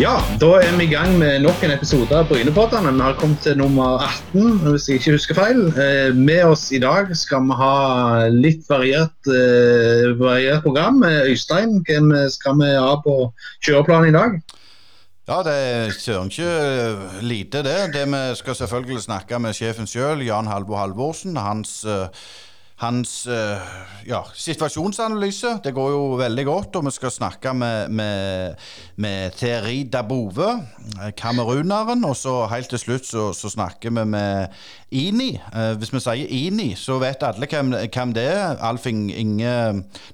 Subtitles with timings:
[0.00, 2.88] Ja, da er vi i gang med nok en episode av Brynepoddene.
[2.96, 5.58] Vi har kommet til nummer 18, hvis jeg ikke husker feil.
[5.76, 7.74] Eh, med oss i dag skal vi ha
[8.32, 11.02] litt variert, eh, variert program.
[11.04, 13.16] Øystein, hvem skal vi ha på
[13.60, 14.40] kjøreplanen i dag?
[15.28, 17.92] Ja, det er søren ikke lite, det.
[17.92, 21.36] Det Vi skal selvfølgelig snakke med sjefen sjøl, Jan Halvor Halvorsen.
[21.36, 21.84] Hans
[22.80, 23.60] hans uh,
[24.08, 25.58] ja, situasjonsanalyse.
[25.64, 28.54] Det går jo veldig godt, og vi skal snakke med, med,
[28.96, 30.48] med Theri Dabove,
[31.16, 32.04] kameruneren.
[32.08, 34.46] Og så helt til slutt så, så snakker vi med
[34.90, 35.34] Ini.
[35.52, 38.56] Uh, hvis vi sier Ini, så vet alle hvem, hvem det er.
[38.70, 39.52] Alf Inge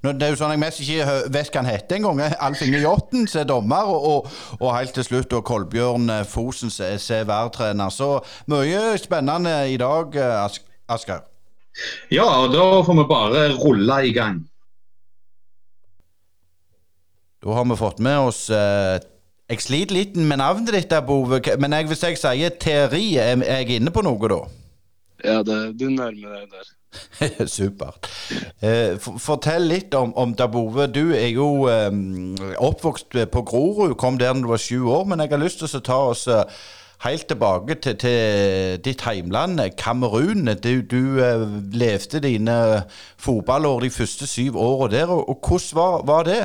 [0.02, 2.24] Det er jo sånn jeg mest ikke vet hva han heter engang.
[2.48, 4.26] Alf Inge Jåtten som er dommer, og,
[4.58, 7.94] og, helt til slutt og Kolbjørn Fosen som er CVR-trener.
[7.94, 8.18] Så
[8.50, 10.18] mye spennende i dag,
[10.90, 11.35] Asgeir.
[12.12, 14.44] Ja, og da får vi bare rulle i gang.
[17.44, 18.96] Da har vi fått med oss eh,
[19.52, 23.76] Jeg sliter litt med navnet ditt, Bove, men jeg, hvis jeg sier teori, er jeg
[23.76, 24.40] inne på noe da?
[25.24, 26.72] Ja, det, du nærmer deg der.
[27.50, 28.08] Supert.
[28.64, 30.88] Eh, fortell litt om, om Dabove.
[30.92, 31.92] Du er jo eh,
[32.58, 35.78] oppvokst på Grorud, kom der da du var sju år, men jeg har lyst til
[35.78, 36.44] å ta oss eh,
[37.04, 40.48] helt tilbake til, til ditt heimland, Kamerun.
[40.62, 42.56] Du, du uh, levde dine
[43.18, 46.42] fotballår de første syv åra der, og, og hvordan var, var, det?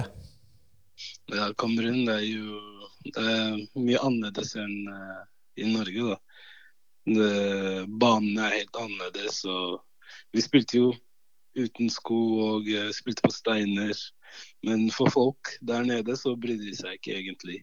[1.31, 2.59] Ja, Kamerun er jo
[3.01, 5.23] det er mye annerledes enn uh,
[5.57, 6.19] i Norge, da.
[7.01, 9.79] Det, banene er helt annerledes, og
[10.35, 10.91] vi spilte jo
[11.57, 13.97] uten sko og spilte på steiner.
[14.63, 17.57] Men for folk der nede så brydde de seg ikke egentlig.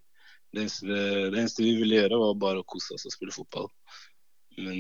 [0.55, 0.87] Det eneste,
[1.33, 3.69] det eneste, vi ville gjøre, var bare å kose oss og spille fotball.
[4.59, 4.79] Men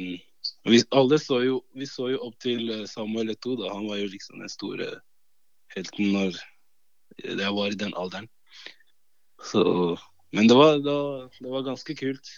[0.64, 3.56] vi, alle så jo, vi så jo opp til eh, Samuel Eto.
[3.60, 3.72] da.
[3.74, 4.88] Han var jo liksom den store
[5.76, 6.38] helten når
[7.18, 8.28] jeg var i den alderen.
[9.44, 9.62] Så,
[10.34, 12.30] men det var, det, var, det var, ganske kult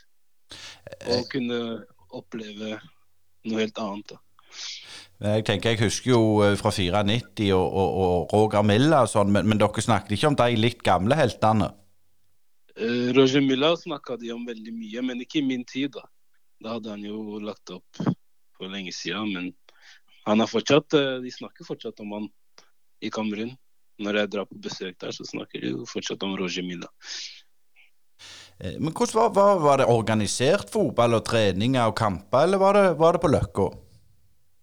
[1.08, 1.60] å kunne
[2.10, 2.76] oppleve
[3.46, 4.14] noe helt annet.
[4.14, 4.20] da.
[5.20, 9.32] Jeg tenker, jeg husker jo eh, fra 94 og, og, og Roger Milla og sånn,
[9.32, 11.70] men, men, dere snakket ikke om de litt gamle heltene?
[12.80, 15.92] Uh, Roger Milla snakka de om veldig mye, men ikke i min tid.
[15.96, 16.06] Da
[16.60, 18.00] Da hadde han jo lagt opp
[18.56, 19.32] for lenge siden.
[19.32, 19.52] Men
[20.26, 22.30] han har fortsatt, uh, de snakker fortsatt om han
[23.00, 23.54] i Kamerun.
[24.00, 26.88] Når jeg drar på besøk der, så snakker de jo fortsatt om Roger Milla.
[28.60, 32.76] Eh, men hvordan var, var, var, det organisert fotball og treninger og kamper, eller var
[32.76, 33.68] det, var det på Løkka?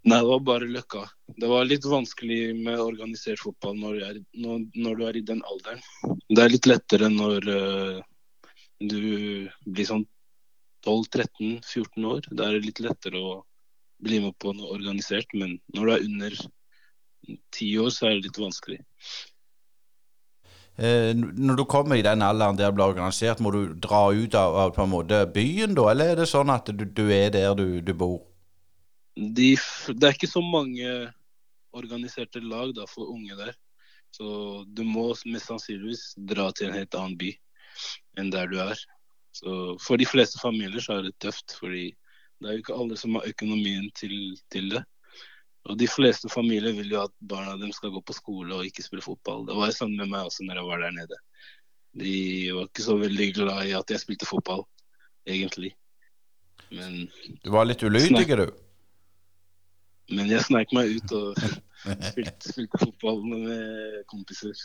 [0.08, 1.02] Nei, det var bare Løkka.
[1.36, 5.26] Det var litt vanskelig med organisert fotball når du er, når, når du er i
[5.28, 5.82] den alderen.
[6.30, 7.98] Det er litt lettere når uh,
[8.80, 9.02] du
[9.66, 10.06] blir sånn
[10.88, 12.30] 12-13-14 år.
[12.32, 13.34] Da er det litt lettere å
[14.04, 15.34] bli med på noe organisert.
[15.36, 16.38] Men når du er under
[17.58, 18.80] ti år, så er det litt vanskelig.
[20.78, 24.40] Eh, når du kommer i den alderen der det blir organisert, må du dra ut
[24.40, 27.82] av, av måte byen da, eller er det sånn at du, du er der du,
[27.82, 28.22] du bor?
[29.18, 29.54] De,
[29.98, 30.90] det er ikke så mange
[31.78, 33.56] organiserte lag da, for unge der.
[34.14, 37.32] Så du må mest sannsynligvis dra til en helt annen by
[38.18, 38.78] enn der du er.
[39.36, 41.90] Så For de fleste familier så er det tøft, fordi
[42.42, 44.16] det er jo ikke alle som har økonomien til,
[44.54, 44.84] til det.
[45.68, 48.86] Og de fleste familier vil jo at barna dem skal gå på skole og ikke
[48.86, 49.44] spille fotball.
[49.50, 51.20] Det var jo sånn med meg også når jeg var der nede.
[51.98, 52.14] De
[52.54, 54.64] var ikke så veldig glad i at jeg spilte fotball,
[55.28, 55.74] egentlig.
[56.72, 57.08] Men
[57.44, 58.48] Du var litt ulydig, du?
[60.10, 61.40] Men jeg sneik meg ut og
[62.10, 64.56] spilte, spilte fotball med kompiser.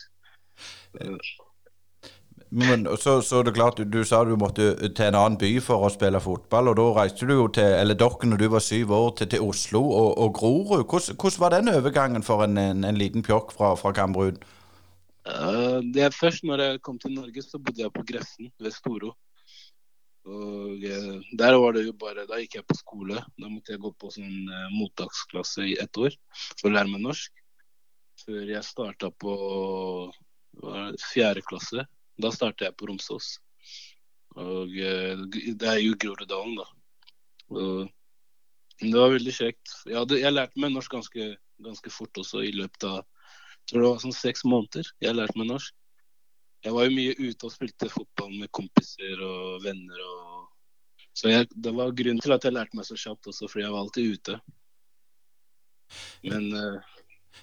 [2.52, 5.86] Men så, så det klart, du, du, sa du måtte til en annen by for
[5.86, 8.92] å spille fotball, og da reiste du jo til, eller dere når du var syv
[8.92, 10.84] år, til, til Oslo og, og Grorud.
[10.84, 14.36] Hvordan, hvordan, var den overgangen for en, en, en liten pjokk fra, fra Kamerun?
[15.24, 18.76] Uh, det er først når jeg kom til Norge, så bodde jeg på Gressen ved
[18.76, 19.14] Storo.
[20.30, 23.22] Og eh, der var det jo bare Da gikk jeg på skole.
[23.38, 26.14] Da måtte jeg gå på sånn eh, mottaksklasse i ett år
[26.60, 27.32] for å lære meg norsk.
[28.22, 29.32] Før jeg starta på
[31.00, 31.86] fjerde klasse.
[32.20, 33.34] Da starta jeg på Romsås.
[34.38, 35.24] Og eh,
[35.58, 36.68] det er jo Groruddalen, da.
[37.52, 37.90] Og
[38.82, 39.74] det var veldig kjekt.
[39.86, 41.28] Jeg, hadde, jeg lærte meg norsk ganske,
[41.62, 43.02] ganske, fort også, i løpet av
[43.62, 44.88] jeg tror det var sånn seks måneder.
[45.04, 45.74] Jeg lærte meg norsk
[46.62, 50.02] jeg var jo mye ute og spilte fotball med kompiser og venner.
[50.06, 50.48] Og...
[51.16, 53.74] Så jeg, det var grunnen til at jeg lærte meg så kjapt også, fordi jeg
[53.74, 54.40] var alltid ute.
[56.30, 56.98] Men uh...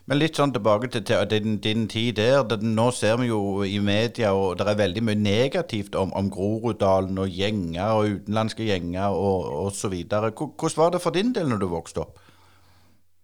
[0.10, 2.44] Men litt sånn tilbake til, din, din, tid der.
[2.46, 6.30] Det, nå ser vi jo i media, og det er veldig mye negativt om, om
[6.34, 9.96] Groruddalen og gjenger og utenlandske gjenger og osv.
[10.06, 12.22] Hvordan var det for din del når du vokste opp?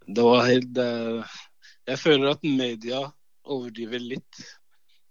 [0.05, 1.37] Det var helt uh...
[1.85, 3.03] Jeg føler at media
[3.45, 4.45] overdriver litt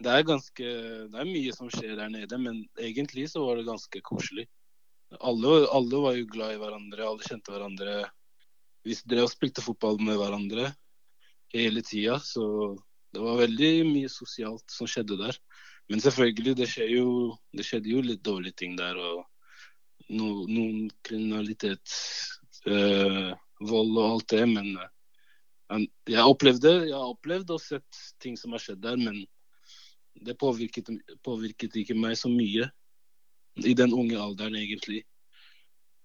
[0.04, 0.68] det er ganske
[1.12, 4.46] Det er mye som skjer der nede, men egentlig så var det ganske koselig.
[5.20, 8.00] Alle, alle var jo glad i hverandre, alle kjente hverandre.
[8.84, 10.72] Vi drev og spilte fotball med hverandre
[11.54, 12.74] hele tida, så
[13.14, 15.36] det var veldig mye sosialt som skjedde der.
[15.92, 17.06] Men selvfølgelig, det, skjer jo,
[17.54, 18.98] det skjedde jo litt dårlige ting der.
[18.98, 19.22] og
[20.10, 21.94] no, Noen kriminalitet,
[22.66, 23.30] øh,
[23.60, 24.42] vold og alt det.
[24.50, 29.22] Men øh, jeg opplevde jeg har opplevd og sett ting som har skjedd der, men
[30.14, 30.90] det påvirket,
[31.24, 32.68] påvirket ikke meg så mye
[33.64, 35.02] i den unge alderen, egentlig.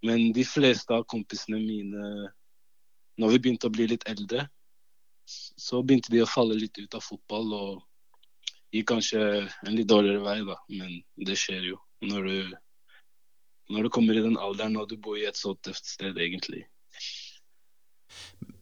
[0.05, 2.29] Men de fleste av kompisene mine,
[3.19, 4.47] når vi begynte å bli litt eldre,
[5.29, 7.73] så begynte de å falle litt ut av fotball og
[8.73, 9.21] gikk kanskje
[9.65, 10.57] en litt dårligere vei, da.
[10.71, 10.95] Men
[11.27, 12.55] det skjer jo når du,
[13.75, 16.63] når du kommer i den alderen og du bor i et så tøft sted, egentlig.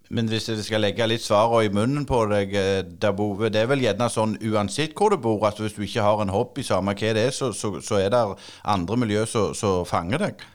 [0.10, 3.72] Men hvis jeg skal legge litt svarene i munnen på deg, eh, Dabove, det er
[3.72, 6.96] vel gjerne sånn uansett hvor du bor, at hvis du ikke har en hobby, samme
[6.96, 8.24] hva det er, så, så, så er det
[8.64, 10.46] andre miljø som fanger deg?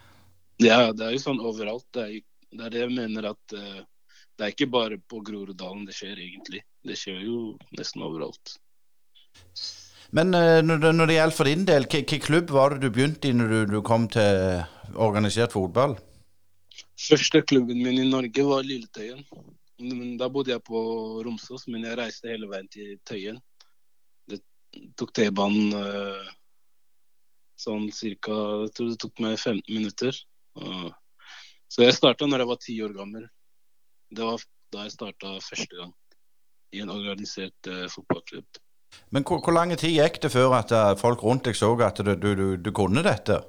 [0.62, 1.86] Ja, det er jo sånn overalt.
[1.92, 2.18] Det er,
[2.52, 3.80] det, er det jeg mener at uh,
[4.38, 6.62] det er ikke bare på Groruddalen det skjer, egentlig.
[6.86, 7.38] Det skjer jo
[7.78, 8.56] nesten overalt.
[10.16, 13.28] Men uh, det, når, det, gjelder for din del, hvilken klubb var det du begynte
[13.28, 14.62] i når du, du kom til
[14.96, 15.98] organisert fotball?
[17.02, 19.24] Første klubben min i Norge var Lilletøyen.
[20.18, 20.78] Da bodde jeg på
[21.26, 23.40] Romsås, men jeg reiste hele veien til Tøyen.
[24.30, 24.38] Det
[24.98, 26.28] tok T-banen uh,
[27.58, 30.20] sånn cirka Jeg tror det tok meg 15 minutter.
[31.72, 33.26] Så jeg starta når jeg var ti år gammel.
[34.12, 35.94] Det var da jeg starta første gang
[36.72, 38.62] i en organisert uh, fotballklubb.
[39.10, 42.14] Men hvor, hvor lang tid gikk det før at folk rundt deg så at du,
[42.14, 43.40] du, du, du kunne dette?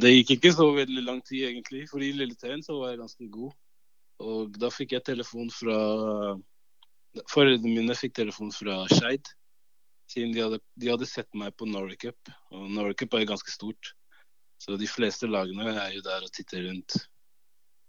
[0.00, 1.86] Det gikk ikke så veldig lang tid, egentlig.
[1.90, 3.52] For i Lilletøyen så var jeg ganske god.
[4.20, 5.76] Og da fikk jeg telefon fra
[7.30, 9.32] Foreldrene mine fikk telefon fra Skeid.
[10.10, 12.30] Siden de hadde, de hadde, sett meg på Norway Cup.
[12.54, 13.94] Og Norway Cup er ganske stort.
[14.60, 16.98] Så de fleste lagene er jo der og titter rundt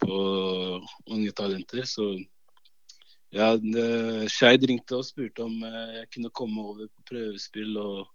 [0.02, 0.18] på
[1.12, 1.86] unge talenter.
[1.86, 2.16] Så
[3.32, 3.52] ja,
[4.32, 8.10] Skeid ringte og spurte om jeg kunne komme over på prøvespill og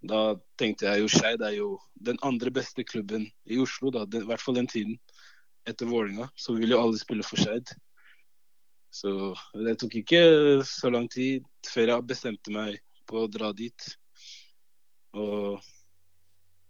[0.00, 0.20] da
[0.56, 4.40] tenkte jeg jo Skeid er jo den andre beste klubben i Oslo, da, i hvert
[4.40, 4.96] fall den tiden.
[5.68, 7.68] Etter Vålinga, så vil jo alle spille for Skeid.
[8.90, 9.10] Så
[9.54, 10.22] det tok ikke
[10.66, 13.90] så lang tid før jeg bestemte meg på å dra dit.
[15.12, 15.60] Og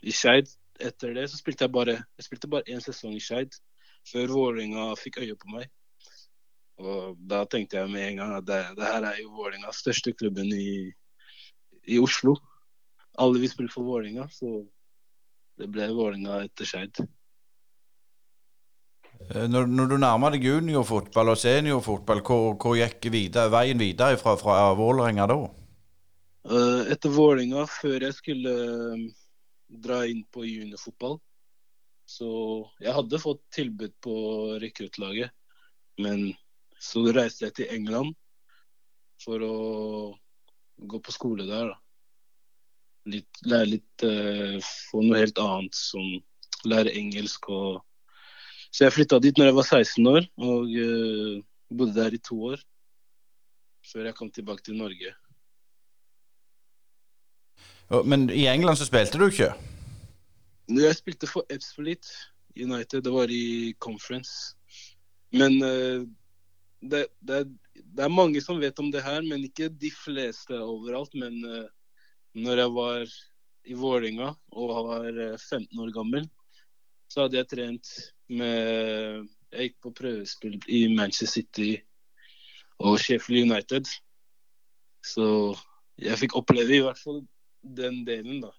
[0.02, 0.50] i Skeid,
[0.80, 3.54] etter det, så spilte jeg bare jeg spilte bare én sesong i Skeid.
[4.10, 5.70] Før Vålerenga fikk øye på meg.
[6.80, 10.16] Og da tenkte jeg med en gang at det, det her er jo Vålerengas største
[10.18, 10.88] klubben i,
[11.86, 12.40] i Oslo
[13.18, 14.60] alle vil spille for Vålinga, så
[15.60, 17.00] det ble Vålinga etter Skeid.
[19.28, 24.18] Eh, når, når, du nærmer deg juniorfotball og seniorfotball, hvor, hvor gikk videre, veien videre
[24.20, 25.40] fra, fra Vålerenga da?
[26.50, 29.04] Eh, etter Vålinga, før jeg skulle eh,
[29.84, 31.18] dra inn på juniorfotball,
[32.10, 32.30] så
[32.82, 34.14] jeg hadde fått tilbud på
[34.62, 35.30] rekruttlaget,
[36.00, 36.30] men
[36.80, 38.16] så reiste jeg til England
[39.20, 39.56] for å
[40.90, 41.74] gå på skole der.
[41.74, 41.79] da
[43.08, 44.58] litt, lære litt uh,
[44.90, 46.18] Få noe helt annet, som
[46.68, 47.80] lære engelsk og
[48.70, 51.40] Så jeg flytta dit når jeg var 16 år, og uh,
[51.74, 52.60] bodde der i to år.
[53.90, 55.14] Før jeg kom tilbake til Norge.
[58.06, 59.48] Men i England så spilte du ikke?
[60.70, 62.06] Jeg spilte for Epsfleet
[62.54, 63.02] United.
[63.02, 64.54] Det var i conference.
[65.34, 66.06] Men uh,
[66.80, 67.40] det, det,
[67.74, 71.14] det, er mange som vet om det her, men ikke de fleste overalt.
[71.18, 71.66] Men uh,
[72.34, 73.14] når jeg var
[73.70, 76.28] i Vålinga og var 15 eh, år gammel,
[77.10, 77.92] så hadde jeg trent
[78.30, 81.72] med Jeg gikk på prøvespill i Manchester City
[82.78, 83.88] og Sheffield United.
[85.02, 85.56] Så
[85.98, 87.24] jeg fikk oppleve i hvert fall
[87.62, 88.52] den delen, da.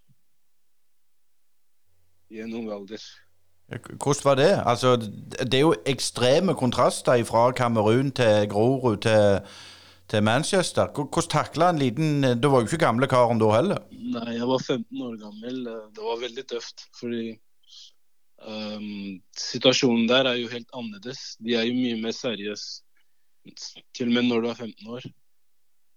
[2.28, 3.00] I en ung alder.
[3.72, 4.52] Hvordan var det?
[4.66, 9.40] Altså, det er jo ekstreme kontraster fra Kamerun til Grorud til
[10.12, 10.90] til Manchester.
[10.92, 13.80] Hvordan takla en liten Du var jo ikke gamle karen da heller?
[13.92, 15.64] Nei, jeg var 15 år gammel.
[15.96, 16.86] Det var veldig tøft.
[17.00, 17.24] Fordi
[18.44, 21.38] um, situasjonen der er jo helt annerledes.
[21.40, 22.84] De er jo mye mer seriøse
[23.96, 25.08] til og med når du er 15 år.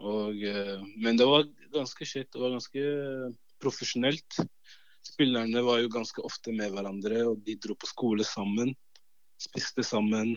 [0.04, 2.30] Og, uh, men det var ganske shit.
[2.30, 2.86] Det var ganske
[3.62, 4.42] profesjonelt.
[5.04, 8.72] Spillerne var jo ganske ofte med hverandre, og de dro på skole sammen.
[9.42, 10.36] Spiste sammen.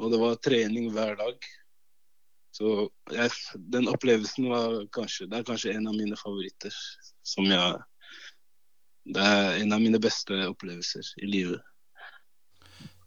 [0.00, 1.50] Og det var trening hver dag.
[2.52, 3.32] Så jeg,
[3.72, 6.74] den opplevelsen var kanskje Det er kanskje en av mine favoritter.
[7.24, 7.78] Som jeg
[9.08, 11.62] Det er en av mine beste opplevelser i livet.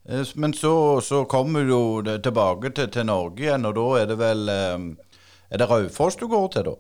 [0.10, 4.18] Eh, men så, så kommer du tilbake til, til, Norge igjen, og da er det
[4.20, 4.90] vel eh,
[5.50, 6.75] Er det Raufoss du går til, da?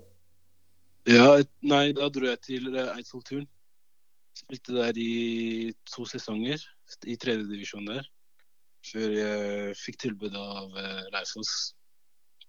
[1.05, 1.29] Ja,
[1.61, 3.47] nei, da dro jeg til eh, Eidsvoll-turen.
[4.35, 6.59] Spilte der i to sesonger,
[7.05, 8.09] i tredje divisjon der.
[8.85, 10.75] Før jeg fikk tilbud av
[11.13, 11.74] Raufoss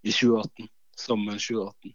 [0.07, 0.69] i 2018.
[0.97, 1.95] Sommeren 2018.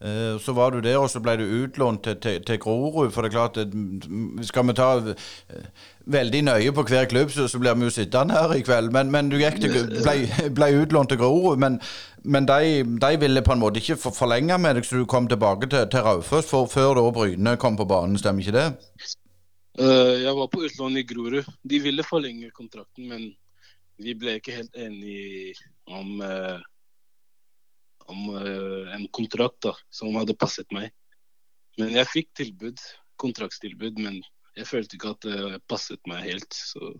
[0.00, 3.10] Eh, Så var du der, og så ble du utlånt til, til, til Grorud.
[3.10, 5.70] For det er klart, mm, skal vi ta eh,
[6.06, 8.92] veldig nøye på hver klubb, så, så blir vi jo sittende her i kveld.
[8.92, 9.72] Men, men du til,
[10.04, 11.56] ble, ble utlånt til Grorud.
[11.62, 11.80] Men,
[12.24, 15.70] men de, de ville på en måte ikke forlenge med deg, så du kom tilbake
[15.72, 18.68] til, til Raufoss før da Bryne kom på banen, stemmer ikke det?
[19.80, 21.48] Eh, jeg var på utlån i Grorud.
[21.64, 23.30] De ville forlenge kontrakten, men
[24.02, 25.54] vi ble ikke helt enige
[25.88, 26.60] om, uh,
[28.10, 30.92] om uh, en kontrakt da, som hadde passet meg.
[31.80, 32.80] Men jeg fikk tilbud,
[33.20, 34.20] kontraktstilbud, men
[34.56, 36.56] jeg følte ikke at det passet meg helt.
[36.56, 36.94] Så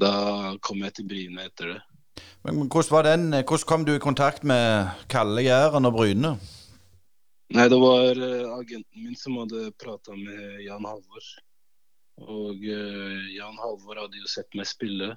[0.00, 1.80] da kom jeg til Bryne etter det.
[2.44, 6.34] Men, hvordan var den, hvordan kom du i kontakt med Kalle Jæren og Bryne?
[7.54, 11.26] Nei, det var eh, agenten min som hadde prata med Jan Halvor.
[12.24, 15.14] Og Jan Halvor hadde jo sett meg spille,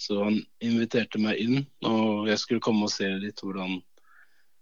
[0.00, 1.64] så han inviterte meg inn.
[1.86, 3.80] Og jeg skulle komme og se litt hvordan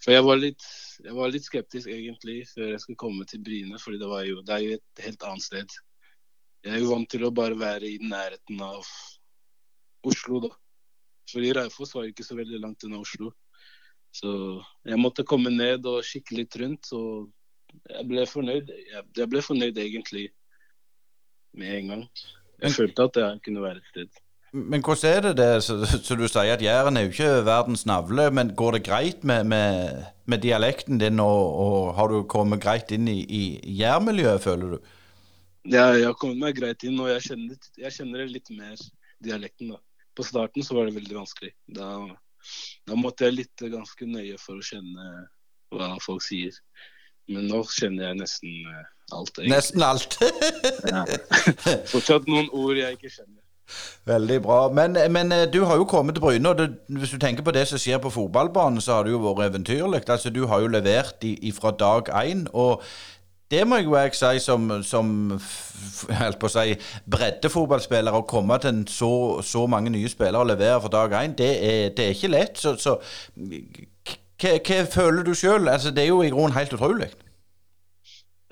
[0.00, 0.64] For jeg var litt,
[1.04, 4.40] jeg var litt skeptisk egentlig før jeg skulle komme til Bryne, fordi det, var jo,
[4.40, 5.74] det er jo et helt annet sted.
[6.64, 8.88] Jeg er jo vant til å bare være i nærheten av
[10.08, 10.50] Oslo, da.
[11.30, 13.34] Fordi Raufoss var jo ikke så veldig langt unna Oslo.
[14.16, 14.30] Så
[14.88, 17.28] jeg måtte komme ned og kikke litt rundt, og
[17.92, 18.72] jeg ble fornøyd.
[18.72, 20.26] Jeg, jeg ble fornøyd egentlig
[21.60, 22.04] med en gang.
[22.60, 24.24] Jeg følte at det kunne være et sted.
[24.52, 27.84] Men hvordan er det det, så, så du sier at Jæren er jo ikke verdens
[27.86, 32.62] navle, men går det greit med, med, med dialekten din, og, og har du kommet
[32.62, 34.90] greit inn i, i jærmiljøet, føler du?
[35.70, 38.80] Ja, jeg har kommet meg greit inn, og jeg kjenner, jeg kjenner litt mer
[39.22, 39.74] dialekten.
[39.76, 39.78] da.
[40.18, 41.52] På starten så var det veldig vanskelig.
[41.76, 41.90] Da,
[42.90, 45.10] da måtte jeg lytte ganske nøye for å kjenne
[45.70, 46.56] hva folk sier.
[47.30, 49.36] Men nå kjenner jeg nesten eh, alt.
[49.38, 49.52] egentlig.
[49.52, 50.18] Nesten alt.
[50.90, 51.04] Ja.
[51.92, 53.44] Fortsatt noen ord jeg ikke kjenner.
[54.08, 54.58] Veldig bra.
[54.72, 57.54] Men, men eh, du har jo kommet til Bryne, og det, hvis du tenker på
[57.54, 60.02] det som skjer på fotballbanen, så har det jo vært eventyrlig.
[60.08, 61.24] Altså, du har jo levert
[61.60, 62.46] fra dag én.
[62.52, 62.82] og
[63.50, 65.08] det må jo jeg si som, som
[65.40, 66.76] si,
[67.10, 69.10] breddefotballspiller, å komme til så,
[69.42, 71.50] så mange nye spillere og levere fra dag én, det,
[71.96, 72.60] det er ikke lett.
[72.62, 73.00] Så, så
[74.40, 75.66] hva, føler du sjøl?
[75.68, 77.10] Altså, det er jo i grunnen helt utrolig.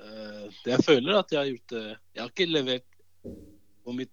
[0.03, 2.87] Eh, det jeg føler at jeg har gjort det Jeg har ikke levert
[3.23, 4.11] på mitt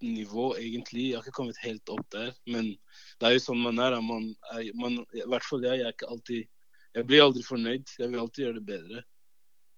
[0.00, 1.10] toppnivå, egentlig.
[1.10, 2.32] Jeg har ikke kommet helt opp der.
[2.46, 2.76] Men
[3.20, 4.00] det er jo sånn man er.
[4.00, 5.80] Man er man, I hvert fall jeg.
[5.80, 6.48] Jeg er alltid
[6.94, 7.86] Jeg blir aldri fornøyd.
[7.98, 9.02] Jeg vil alltid gjøre det bedre.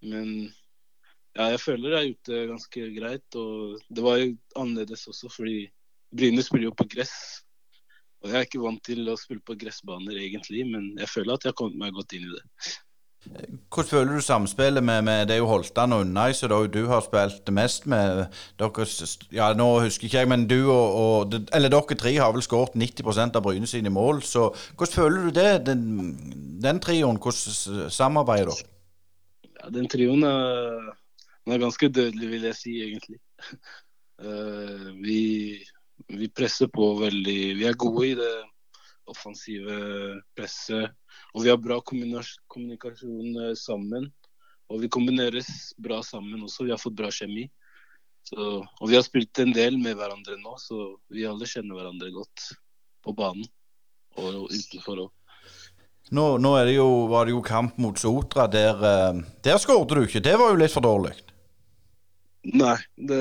[0.00, 0.28] Men
[1.36, 3.36] ja, jeg føler jeg har gjort det ganske greit.
[3.36, 5.70] Og det var jo annerledes også, fordi
[6.12, 7.42] Bryne spiller jo på gress.
[8.22, 11.44] Og jeg er ikke vant til å spille på gressbaner egentlig, men jeg føler at
[11.44, 12.44] jeg har kommet meg godt inn i det.
[13.22, 17.04] Hvordan føler du samspillet med, med Det er jo Holtan og Unnai, da du har
[17.04, 18.24] spilt mest med
[18.58, 22.42] deres Ja, nå husker ikke jeg, men du og, og Eller dere tre har vel
[22.42, 25.66] skåret 90% av Bryne sine mål, så hvordan føler du det?
[25.66, 25.84] Den,
[26.62, 28.68] den trioen, hvordan samarbeider dere?
[29.62, 30.90] Ja, den trioen er,
[31.44, 33.20] den er ganske dødelig, vil jeg si, egentlig.
[34.22, 35.20] Eh, vi,
[36.10, 38.34] vi presser på veldig Vi er gode i det
[39.10, 39.76] offensive
[40.36, 40.92] presset.
[41.34, 44.10] Og vi har bra kommunikasjon, eh, sammen.
[44.70, 46.64] Og vi kombineres bra sammen også.
[46.64, 47.48] Vi har fått bra kjemi.
[48.22, 52.12] Så, og vi har spilt en del med hverandre nå, så vi alle kjenner hverandre
[52.14, 52.52] godt
[53.02, 53.48] på banen.
[54.20, 55.10] Og utenfor òg.
[56.12, 58.46] Nå, nå det jo, var det jo kamp mot Sotra.
[58.46, 60.22] Der, eh, der skåret du ikke.
[60.24, 61.16] Det var jo litt for dårlig.
[62.42, 63.18] Nei, det,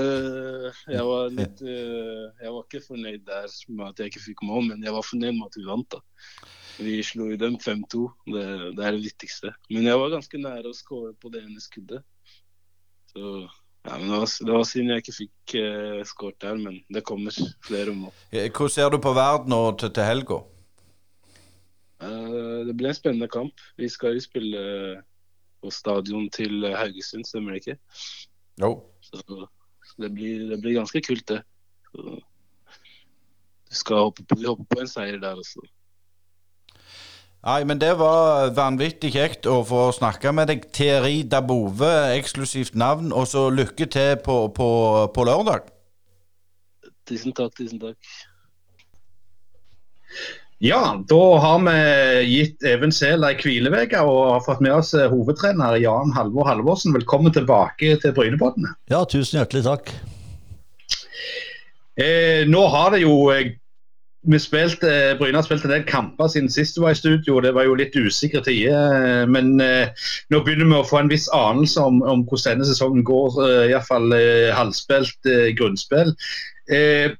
[0.90, 4.72] jeg var litt eh, Jeg var ikke fornøyd der med at jeg ikke fikk mål,
[4.72, 5.94] men jeg var fornøyd med at vi vant.
[5.94, 6.00] da.
[6.82, 8.02] Vi slo i dem 5-2.
[8.34, 8.46] Det,
[8.78, 9.52] det er det viktigste.
[9.70, 12.02] Men jeg var ganske nære å skåre på det ene skuddet.
[13.12, 13.26] Så
[13.86, 17.06] ja, men det var, det var synd jeg ikke fikk uh, skåret der, men det
[17.06, 18.14] kommer flere mål.
[18.32, 20.40] Eh, Hvordan ser du på verden nå til, til helga?
[22.02, 23.62] Uh, det blir en spennende kamp.
[23.78, 24.64] Vi skal jo spille
[25.62, 27.78] på stadion til Haugesund, stemmer det ikke?
[28.62, 28.72] Jo.
[29.02, 29.22] Så
[29.98, 31.42] det blir, det blir ganske kult, det.
[31.92, 32.20] Så,
[33.72, 35.64] vi skal hoppe på, hoppe på en seier der også.
[37.42, 40.68] Nei, men det var vanvittig kjekt å få snakke med deg.
[40.76, 43.10] Teri Dabove, eksklusivt navn.
[43.18, 44.68] Og så lykke til på, på,
[45.16, 45.72] på lørdag.
[47.10, 48.12] Tusen takk, tusen takk.
[50.64, 55.08] Ja, da har vi gitt Even Sehl ei hvileuke og har fått med oss eh,
[55.10, 56.94] hovedtrener Jan Halvor Halvorsen.
[56.94, 58.76] Velkommen tilbake til Brynebåtene.
[58.94, 59.90] Ja, tusen hjertelig takk.
[61.98, 63.56] Eh, nå har det jo eh,
[64.30, 67.40] vi spilte, Bryne har spilt en del kamper siden sist du var i studio.
[67.42, 69.26] Det var jo litt usikre tider.
[69.34, 69.90] Men eh,
[70.30, 73.42] nå begynner vi å få en viss anelse om, om hvordan denne sesongen går.
[73.48, 76.14] Eh, Iallfall eh, halvspilt eh, grunnspill.
[76.70, 77.18] Eh,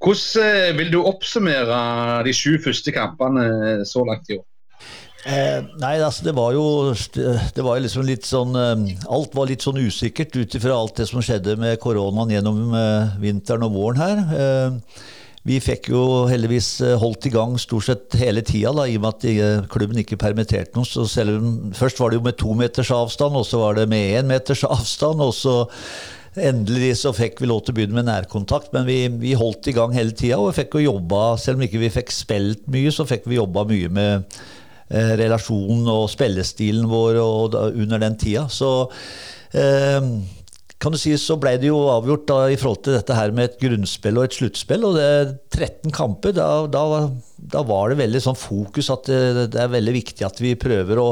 [0.00, 1.80] hvordan vil du oppsummere
[2.24, 4.46] de sju første kampene så langt i år?
[5.28, 9.76] Eh, nei, altså det var jo Det var liksom litt sånn Alt var litt sånn
[9.76, 12.72] usikkert ut ifra alt det som skjedde med koronaen gjennom
[13.20, 14.22] vinteren og våren her.
[14.32, 14.78] Eh,
[15.48, 19.04] vi fikk jo heldigvis eh, holdt i gang stort sett hele tida, da, i og
[19.06, 20.88] med at eh, klubben ikke permitterte noe.
[20.88, 23.88] Så selv om, først var det jo med to meters avstand, og så var det
[23.88, 25.24] med én meters avstand.
[25.24, 25.62] og så
[26.38, 29.74] Endelig så fikk vi lov til å begynne med nærkontakt, men vi, vi holdt i
[29.74, 30.38] gang hele tida.
[30.38, 33.40] Og vi fikk jo jobba, selv om ikke vi fikk spilt mye, så fikk vi
[33.40, 34.36] jobba mye med
[34.94, 38.46] eh, relasjonen og spillestilen vår og, da, under den tida.
[38.46, 38.70] Så
[39.58, 39.98] eh,
[40.80, 43.50] kan du si, så ble det jo avgjort da, i forhold til dette her med
[43.50, 44.86] et grunnspill og et sluttspill.
[44.86, 46.84] Og det er 13 kamper, da, da,
[47.36, 51.02] da, var det veldig sånn fokus at det, det, er veldig viktig at vi prøver
[51.02, 51.10] å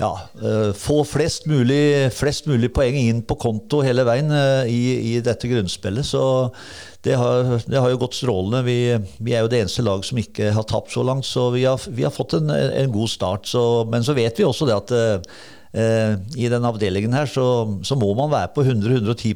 [0.00, 4.80] ja, uh, få flest mulig, flest mulig, poeng inn på konto hele veien uh, i,
[5.12, 6.08] i, dette grunnspillet.
[6.08, 6.22] Så
[7.04, 8.64] det har, det har jo gått strålende.
[8.66, 8.78] Vi,
[9.20, 11.80] vi, er jo det eneste lag som ikke har tapt så langt, så vi har,
[11.92, 13.48] vi har fått en, en, god start.
[13.52, 15.28] Så, men så vet vi også det at
[15.72, 17.44] Eh, i den avdelingen her, så,
[17.86, 19.28] så, må man være på 100-110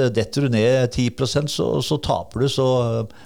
[0.00, 2.48] eh, Detter du ned 10% så, så taper du.
[2.48, 2.66] Så,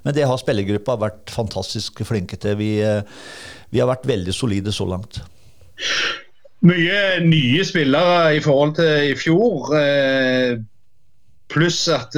[0.02, 2.58] men det har spillergruppa vært fantastisk flinke til.
[2.58, 3.04] Vi, eh,
[3.70, 5.22] vi har vært veldig solide så langt.
[6.60, 9.72] Mye nye spillere i forhold til i fjor.
[11.50, 12.14] Pluss at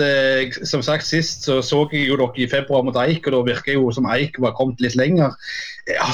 [0.68, 3.78] som sagt sist så så jeg jo dere i februar mot Eik, og da virker
[3.78, 5.32] jo som Eik var kommet litt lenger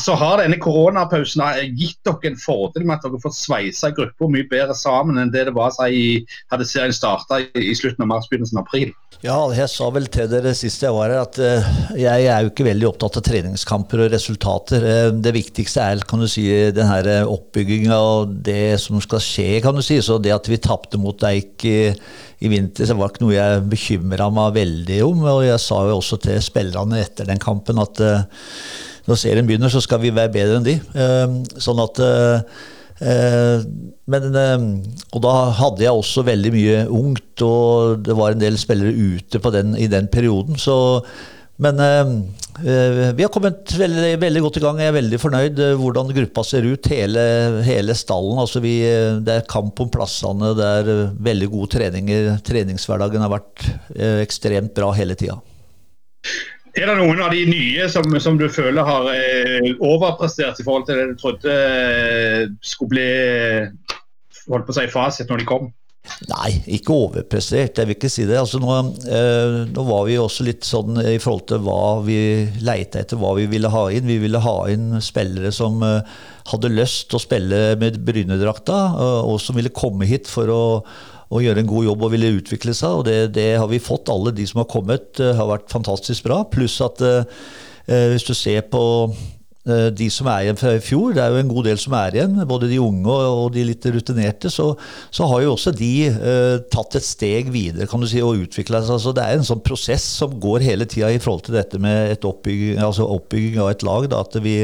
[0.00, 1.42] så har denne koronapausen
[1.76, 5.44] gitt dere en fordel med at dere får sveisa gruppa mye bedre sammen enn det
[5.48, 8.94] det var i, hadde serien starta i, i, slutten av mars, begynnelsen av april?
[9.20, 11.68] Ja, jeg sa vel til dere sist jeg var her at eh,
[12.00, 14.86] jeg er jo ikke veldig opptatt av treningskamper og resultater.
[14.88, 19.50] Uh, det viktigste er kan du si, den her oppbygginga og det som skal skje,
[19.64, 19.98] kan du si.
[20.04, 21.80] Så det at vi tapte mot Eik i,
[22.38, 25.22] i vinter, så var det ikke noe jeg bekymra meg veldig om.
[25.34, 28.26] Og jeg sa jo også til spillerne etter den kampen at uh,
[29.08, 30.76] når serien begynner, så skal vi være bedre enn de.
[30.94, 32.60] Uh, sånn at uh,
[32.98, 34.24] men,
[35.14, 39.38] og da hadde jeg også veldig mye ungt, og det var en del spillere ute
[39.54, 40.58] den, i den perioden.
[40.58, 40.74] Så,
[41.62, 41.78] men
[42.58, 44.80] vi har kommet veldig, veldig, godt i gang.
[44.82, 46.90] Jeg er veldig fornøyd hvordan gruppa ser ut.
[46.90, 47.22] Hele,
[47.66, 48.40] hele stallen.
[48.42, 48.76] Altså vi,
[49.22, 50.92] det er kamp om plassene, det er
[51.30, 52.34] veldig gode treninger.
[52.46, 53.68] Treningshverdagen har vært
[54.24, 55.38] ekstremt bra hele tida.
[56.78, 60.86] Er det noen av de nye som, som du føler har eh, overprestert i forhold
[60.86, 63.08] til det du trodde eh, skulle bli
[64.48, 65.70] holdt på å si, fasit når de kom?
[66.28, 68.38] Nei, ikke overprestert, jeg vil ikke si det.
[68.40, 68.72] Altså nå,
[69.06, 72.18] eh, nå, var vi også litt sånn i forhold til hva vi
[72.64, 74.08] leita etter, hva vi ville ha inn.
[74.08, 76.18] Vi ville ha inn spillere som eh,
[76.50, 80.64] hadde lyst til å spille med Brynedrakta, og, og som ville komme hit for å
[81.28, 83.00] å gjøre en god jobb og ville utvikle seg.
[83.00, 84.08] Og det, det, har vi fått.
[84.12, 86.42] Alle de som har kommet, uh, har vært fantastisk bra.
[86.48, 87.42] Pluss at eh,
[88.14, 88.82] hvis du ser på
[89.68, 92.16] de som er igjen fra i fjor, det er jo en god del som er
[92.16, 94.70] igjen, både de unge og, de litt rutinerte, så,
[95.10, 95.92] så, har jo også de
[96.72, 98.96] tatt et steg videre kan du si, og utvikla seg.
[98.98, 102.14] Altså, det er en sånn prosess som går hele tida i forhold til dette med
[102.14, 104.08] et oppbygging, altså oppbygging av et lag.
[104.10, 104.58] Da, at, vi,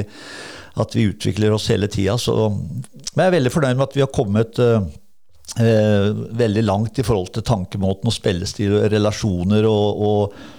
[0.80, 2.16] at vi utvikler oss hele tida.
[2.18, 6.10] Men jeg er veldig fornøyd med at vi har kommet eh,
[6.44, 10.53] veldig langt i forhold til tankemåten og spillestil og relasjoner og, og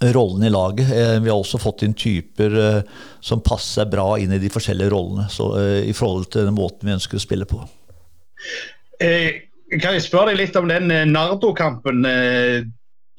[0.00, 0.90] rollen i laget.
[0.90, 2.82] Eh, vi har også fått inn typer eh,
[3.20, 6.88] som passer bra inn i de forskjellige rollene så, eh, i forhold til den måten
[6.88, 7.62] vi ønsker å spille på.
[9.00, 12.04] Kan jeg spørre deg litt om den Nardo-kampen?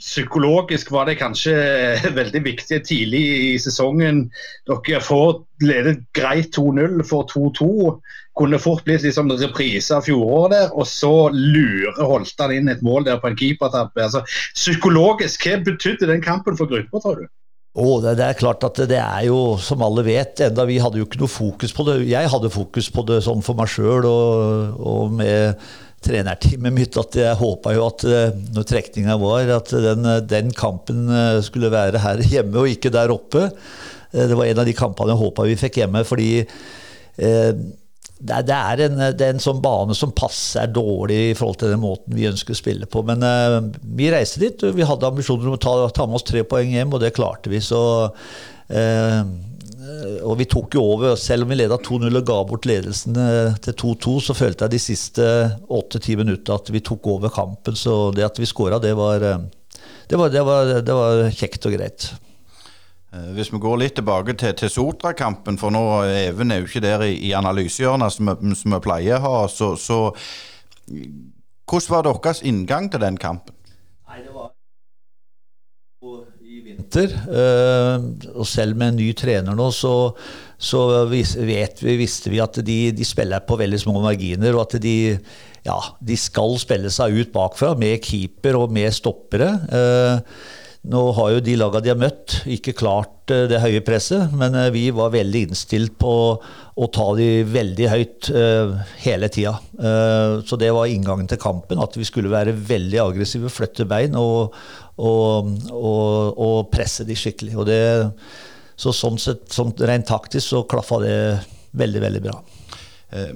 [0.01, 1.53] Psykologisk var det kanskje
[2.19, 4.25] veldig viktig tidlig i sesongen.
[4.69, 7.71] Dere får ledet greit 2-0, får 2-2
[8.41, 13.05] kunne fort blitt liksom reprise av fjoråret der, og så lurer Holtan inn et mål
[13.07, 14.01] der på en keepertabbe.
[14.01, 14.25] Altså,
[14.57, 17.29] psykologisk, hva betydde den kampen for gruppa, tror du?
[17.71, 20.99] Oh, det, det, er klart at det er jo, som alle vet, enda vi hadde
[20.99, 22.01] jo ikke noe fokus på det.
[22.09, 25.61] Jeg hadde fokus på det sånn for meg sjøl og, og, med
[26.03, 31.05] trenerteamet mitt at jeg håpa jo at eh, når trekninga var, at den, den, kampen
[31.13, 33.47] eh, skulle være her hjemme og ikke der oppe.
[34.11, 37.51] Eh, det var en av de kampene jeg håpa vi fikk hjemme, fordi eh,
[38.21, 41.71] det, det, er en, det, er en, sånn bane som passer dårlig i forhold til
[41.73, 43.01] den måten vi ønsker å spille på.
[43.07, 43.57] Men uh,
[43.97, 44.65] vi reiste dit.
[44.77, 47.49] Vi hadde ambisjoner om å ta, ta, med oss tre poeng hjem, og det klarte
[47.51, 47.61] vi.
[47.65, 47.81] Så,
[48.11, 49.21] uh,
[50.21, 51.17] og vi tok jo over.
[51.19, 54.75] Selv om vi leda 2-0 og ga bort ledelsen uh, til 2-2, så følte jeg
[54.75, 55.29] de siste
[55.65, 57.77] 8-10 minuttene at vi tok over kampen.
[57.79, 58.93] Så det at vi skåra, det,
[60.13, 60.19] det,
[60.85, 62.11] det var kjekt og greit.
[63.11, 66.83] Eh, hvis vi går litt tilbake til, til Sotra-kampen, for nå Even er jo ikke
[66.83, 68.31] der i, i analysehjørnet som,
[68.75, 69.99] vi pleier å ha, så, så
[70.87, 73.55] hvordan var deres inngang til den kampen?
[74.07, 74.51] Nei, det var
[76.51, 77.13] i vinter.
[77.31, 79.93] Eh, og selv med en ny trener nå, så,
[80.59, 84.79] så vet vi, visste vi at de, de, spiller på veldig små marginer, og at
[84.83, 84.95] de,
[85.67, 89.53] ja, de skal spille seg ut bakfra med keeper og med stoppere.
[89.71, 94.31] Eh, nå har jo de laga de har møtt, ikke klart eh, det høye presset,
[94.33, 99.51] men eh, vi var veldig innstilt på å ta de veldig høyt uh, hele tida.
[100.47, 104.55] Så det var inngangen til kampen, at vi skulle være veldig aggressive, flytte bein og,
[104.95, 107.59] og, og, og presse de skikkelig.
[107.67, 107.81] Det,
[108.79, 111.19] så sånn sett, sånn rent taktisk så klaffa det
[111.77, 112.39] veldig, veldig bra.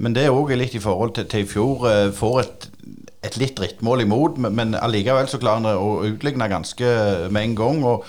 [0.00, 1.82] Men det er òg litt i forhold til, til i fjor.
[2.16, 2.68] Får et
[3.26, 6.90] et litt drittmål imot, men allikevel så klarer han å utligne ganske
[7.32, 7.84] med en gang.
[7.84, 8.06] og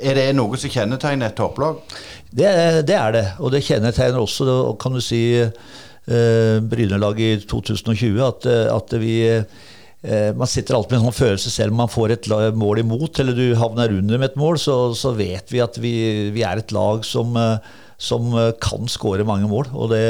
[0.00, 1.82] Er det noe som kjennetegner et topplag?
[2.30, 2.50] Det,
[2.86, 8.22] det, er det, og det kjennetegner også kan du si, eh, Brynelaget i 2020.
[8.26, 12.16] At, at vi eh, man sitter alltid med en sånn følelse selv om man får
[12.16, 15.76] et mål imot, eller du havner under med et mål, så, så vet vi at
[15.82, 15.94] vi,
[16.34, 18.32] vi, er et lag som, eh, som
[18.62, 19.74] kan skåre mange mål.
[19.74, 20.06] Og det,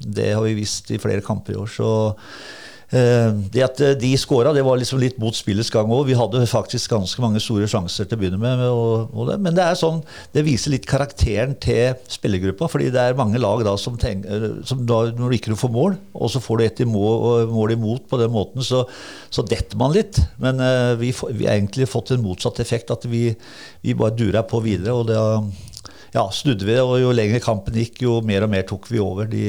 [0.00, 1.70] det, har vi visst i flere kamper i år.
[1.70, 1.90] Så
[2.90, 6.08] Eh, det at eh, de skåra, det var liksom litt mot spillets gang òg.
[6.08, 8.64] Vi hadde faktisk ganske mange store sjanser til å begynne med.
[8.66, 9.36] Og, og det.
[9.44, 10.00] Men det er sånn,
[10.34, 12.66] det viser litt karakteren til spillergruppa.
[12.70, 15.74] fordi det er mange lag da som, tenker, eh, som da, når du ikke får
[15.74, 18.82] mål, og så får du et mål, mål imot på den måten, så,
[19.30, 20.18] så detter man litt.
[20.42, 22.90] Men uh, vi, vi, har egentlig fått en motsatt effekt.
[22.90, 23.28] At vi,
[23.84, 24.96] vi bare durer på videre.
[24.98, 25.18] og det
[26.14, 29.28] ja, snudde vi og jo lenger kampen gikk, jo mer og mer tok vi over
[29.30, 29.44] de,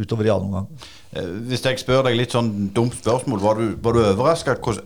[0.00, 0.88] utover i annen omgang.
[1.12, 4.80] Eh, hvis jeg spør deg litt sånn dumt spørsmål, var du, var du overraska hvor,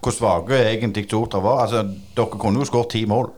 [0.00, 1.64] hvor svake egentlig Torta var?
[1.66, 1.84] Altså,
[2.16, 3.30] Dere kunne jo skåret ti mål.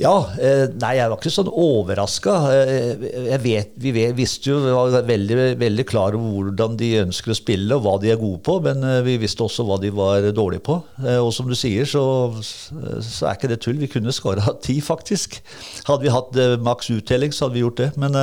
[0.00, 0.14] Ja.
[0.40, 2.36] Eh, nei, jeg var ikke sånn overraska.
[2.54, 7.76] Eh, vi visste jo, vi var veldig, veldig klar over hvordan de ønsker å spille
[7.76, 10.78] og hva de er gode på, men vi visste også hva de var dårlige på.
[11.18, 12.04] Og som du sier, så,
[12.40, 13.80] så er ikke det tull.
[13.82, 15.42] Vi kunne skåra ti, faktisk.
[15.88, 17.92] Hadde vi hatt maks uttelling, så hadde vi gjort det.
[18.00, 18.16] Men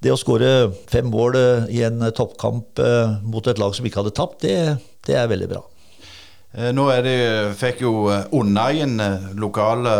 [0.00, 3.84] det å skåre fem mål eh, i en eh, toppkamp eh, mot et lag som
[3.84, 5.60] ikke hadde tapt, det, det er veldig bra.
[6.50, 7.14] Nå det,
[7.54, 7.92] fikk jo
[8.34, 8.96] Unnaien,
[9.38, 9.92] lokale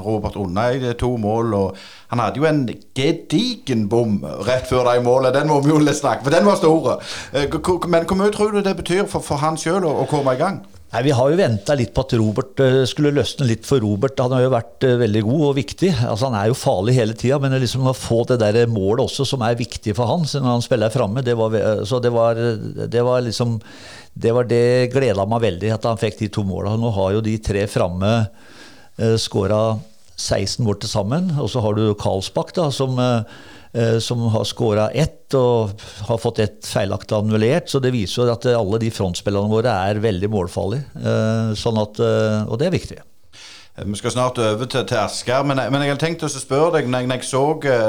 [0.00, 1.52] Robert Unnai, to mål.
[1.52, 1.76] og
[2.08, 2.62] Han hadde jo en
[2.96, 5.36] gedigen bom rett før de målet.
[5.36, 7.04] Den må vi jo snakke for den var stor.
[7.92, 10.62] Men hvor mye tror du det betyr for, for han sjøl å, komme i gang?
[10.94, 14.16] Nei, Vi har jo venta litt på at Robert skulle løsne litt for Robert.
[14.24, 15.92] Han har jo vært veldig god og viktig.
[16.08, 19.28] Altså, han er jo farlig hele tida, men liksom å få det der målet også,
[19.28, 23.58] som er viktig for han når han spiller framme, det, det, det var liksom
[24.18, 26.74] Det var det gleda meg veldig, at han fikk de to måla.
[26.80, 28.10] Nå har jo de tre framme
[28.98, 29.78] eh, skåra
[30.18, 31.30] 16 mål til sammen.
[31.38, 33.22] Og så har du Karlsbakk, da, som uh,
[33.72, 37.68] Eh, som har skåra ett og har fått ett feilaktig annullert.
[37.68, 40.88] Så det viser jo at alle de frontspillerne våre er veldig målfarlige.
[40.96, 42.98] Eh, sånn at, eh, og det er viktig.
[43.78, 46.88] Vi skal snart over til, til Asker, men, men, jeg hadde tenkt å spørre deg
[46.90, 47.42] når jeg, så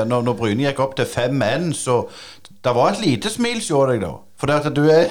[0.05, 2.03] når, når Bryne gikk opp til 5-1, så
[2.61, 4.11] det var et lite smil hos deg da?
[4.39, 5.09] For du er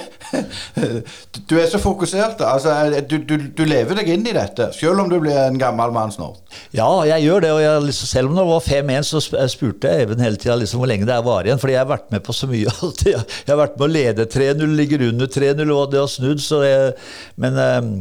[1.49, 2.41] Du er så fokusert.
[2.45, 2.73] Altså,
[3.09, 6.13] du, du, du, lever deg inn i dette, selv om du blir en gammel mann
[6.13, 6.41] snart.
[6.75, 7.51] Ja, jeg gjør det.
[7.53, 9.21] og jeg, liksom, Selv om det var 5-1, så
[9.53, 11.61] spurte jeg Even hele tida liksom, hvor lenge det var igjen.
[11.61, 12.73] Fordi jeg har vært med på så mye.
[12.81, 13.13] alltid.
[13.13, 16.43] Jeg har vært med å lede 3-0, ligger under 3-0, og det har snudd.
[16.43, 16.91] Så jeg,
[17.39, 17.93] men um,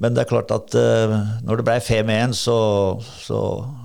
[0.00, 2.56] men det er klart at uh, når det ble 5-1, så,
[3.02, 3.40] så,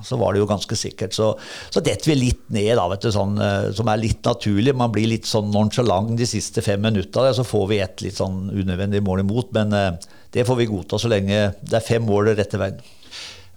[0.08, 1.16] så, var det jo ganske sikkert.
[1.18, 1.34] Så,
[1.74, 4.76] så detter vi litt ned, da, vet du, sånn, uh, som er litt naturlig.
[4.78, 8.46] Man blir litt sånn nonchalant de siste fem minutta, så får vi et litt sånn
[8.54, 9.52] unødvendig mål imot.
[9.58, 12.80] Men uh, det får vi godta så lenge det er fem mål rette veien.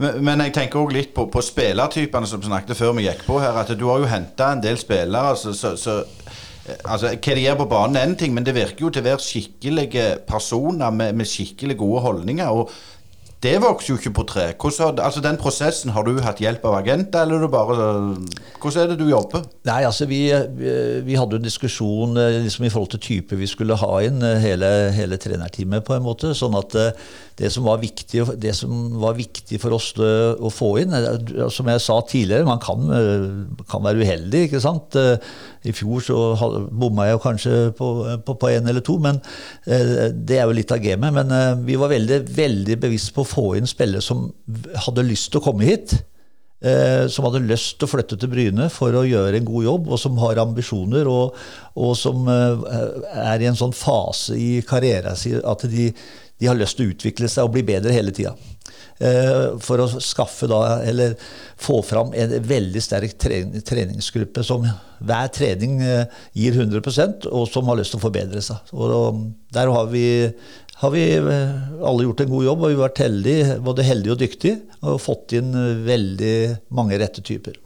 [0.01, 3.39] Men, men, jeg tenker òg litt på, på spillertypene som snakket før vi gikk på
[3.39, 3.55] her.
[3.63, 5.37] At du har jo henta en del spillere.
[5.39, 6.01] så, så
[6.85, 9.09] Altså, Hva de gjør på banen, er en ting, men det virker jo til å
[9.11, 12.49] være skikkelige personer med, med skikkelig gode holdninger.
[12.49, 12.70] og
[13.40, 14.42] det vokser jo ikke på tre.
[14.53, 17.87] Hvordan, altså Den prosessen, har du hatt hjelp av agenter, eller er det bare
[18.61, 19.46] Hvordan er det du jobber?
[19.64, 20.20] Nei, altså Vi,
[21.07, 24.37] vi hadde en diskusjon eh, liksom i forhold til type vi skulle ha inn eh,
[24.44, 26.35] hele, hele trenerteamet, på en måte.
[26.37, 26.92] Sånn at eh,
[27.40, 30.92] det som viktig, det som var viktig for oss å få inn
[31.53, 32.85] Som jeg sa tidligere, man kan,
[33.70, 34.98] kan være uheldig, ikke sant.
[35.64, 36.18] I fjor så
[36.68, 37.88] bomma jeg kanskje på,
[38.26, 39.22] på, på en eller to, men
[39.64, 41.16] det er jo litt av gamet.
[41.16, 44.29] Men vi var veldig, veldig bevisst på å få inn spillere som
[44.87, 45.96] hadde lyst til å komme hit.
[46.61, 49.87] Eh, som hadde lyst til å flytte til Bryne for å gjøre en god jobb,
[49.88, 51.38] og som har ambisjoner, og,
[51.81, 55.88] og som eh, er i en sånn fase i karrieren sin at de,
[56.40, 58.35] de, har lyst til å utvikle seg og bli bedre hele tida.
[59.00, 61.14] eh, for å skaffe da, eller
[61.61, 64.66] få fram en veldig sterk treningsgruppe som
[65.00, 68.74] hver trening eh, gir 100% og som har lyst til å forbedre seg.
[68.76, 69.22] Og
[69.57, 70.05] der har vi,
[70.83, 74.22] har vi alle gjort en god jobb, og vi har vært heldige, både heldige og
[74.26, 75.53] dyktige og fått inn
[75.87, 76.37] veldig
[76.76, 77.57] mange rette typer.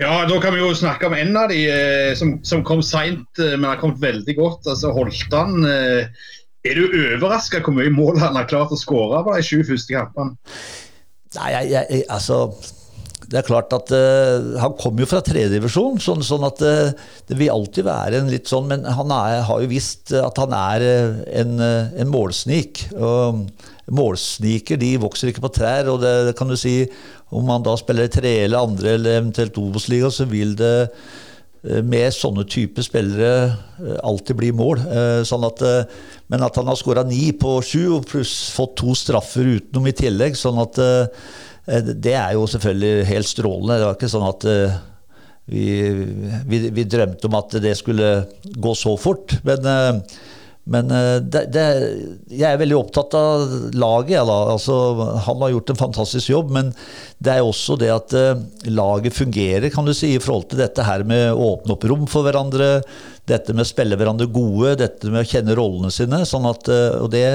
[0.00, 3.28] Ja, Da kan vi jo snakke om en av de eh, som, som, kom seint,
[3.38, 4.66] eh, men har kommet veldig godt.
[4.66, 5.66] altså Holtan.
[5.68, 6.28] Eh,
[6.64, 9.92] er du overraska hvor mye mål han har klart å skåre på de sju første
[9.92, 10.38] kampene?
[11.36, 12.46] Nei, jeg, jeg, altså
[13.32, 16.90] det er klart at uh, Han kom jo fra tredjedivisjon, sånn, sånn at uh,
[17.30, 20.52] det vil alltid være en litt sånn Men han er, har jo visst at han
[20.52, 20.84] er
[21.40, 22.84] en, en, målsnik.
[22.92, 23.46] og
[23.88, 25.88] Målsniker de vokser ikke på trær.
[25.88, 26.82] og det kan du si
[27.32, 32.12] om man da spiller tre eller andre eller eventuelt Obos-liga, så vil det eh, med
[32.14, 34.82] sånne typer spillere eh, alltid bli mål.
[34.84, 35.64] Eh, sånn at,
[36.32, 39.96] men at han har skåra ni på sju, og pluss fått to straffer utenom i
[39.96, 40.82] tillegg, sånn at
[42.02, 43.78] det er jo selvfølgelig helt strålende.
[43.78, 44.46] Det var ikke sånn at
[45.52, 45.66] vi,
[46.50, 48.08] vi, vi drømte om at det skulle
[48.42, 49.36] gå så fort.
[49.46, 50.02] Men
[50.64, 51.62] men eh, det, det,
[52.30, 54.14] jeg er veldig opptatt av laget.
[54.14, 54.76] Ja, altså,
[55.26, 56.70] han har gjort en fantastisk jobb, men
[57.18, 60.86] det er også det at uh, laget fungerer kan du si, i forhold til dette
[60.86, 62.76] her med å åpne opp rom for hverandre.
[63.28, 66.22] Dette med å spille hverandre gode, dette med å kjenne rollene sine.
[66.28, 67.26] Sånn at, uh, og det,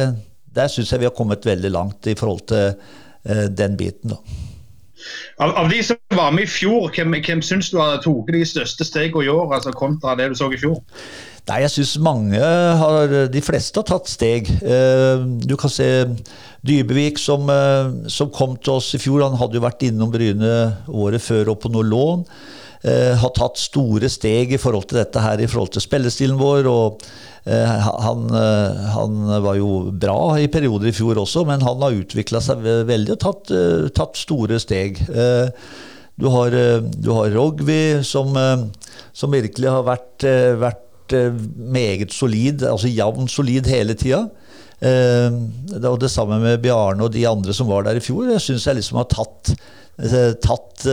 [0.58, 2.78] Der syns jeg vi har kommet veldig langt i forhold til
[3.28, 4.14] den biten.
[4.14, 4.46] da.
[5.44, 8.44] Av, av, de som var med i fjor, hvem, hvem syns du har tatt de
[8.48, 10.80] største stegene i år, altså kontra det du så i fjor?
[11.48, 12.40] Nei, jeg syns mange
[12.82, 14.50] har De fleste har tatt steg.
[14.60, 15.88] Eh, du kan se
[16.68, 19.24] Dybevik som, eh, som, kom til oss i fjor.
[19.24, 20.58] Han hadde jo vært innom Bryne
[20.92, 22.26] året før og på noe lån.
[22.84, 26.68] Eh, har tatt store steg i forhold til dette her, i forhold til spillestilen vår.
[26.68, 27.08] og
[27.48, 28.26] han,
[28.92, 33.14] han, var jo bra i perioder i fjor også, men han har utvikla seg veldig
[33.14, 33.54] og tatt,
[33.96, 35.00] tatt, store steg.
[36.20, 36.52] Du har,
[36.92, 38.36] du har Rogvi, som,
[39.16, 40.28] som virkelig har vært,
[40.60, 44.26] vært meget solid, altså jevn solid hele tida.
[44.78, 45.34] Eh,
[45.82, 48.28] og det samme med Bjarne og de andre som var der i fjor.
[48.30, 49.54] Jeg syns jeg liksom har tatt,
[49.98, 50.86] eh, tatt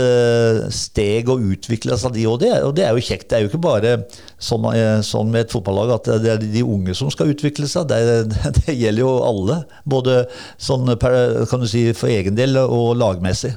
[0.73, 2.47] steg og utvikla seg, de òg.
[2.65, 3.29] Og det er jo kjekt.
[3.29, 3.97] Det er jo ikke bare
[4.39, 4.65] sånn,
[5.05, 7.91] sånn, med et fotballag at det er de unge som skal utvikle seg.
[7.93, 8.01] Det,
[8.63, 9.61] det gjelder jo alle.
[9.85, 10.25] Både
[10.57, 13.57] sånn kan du si, for egen del og lagmessig.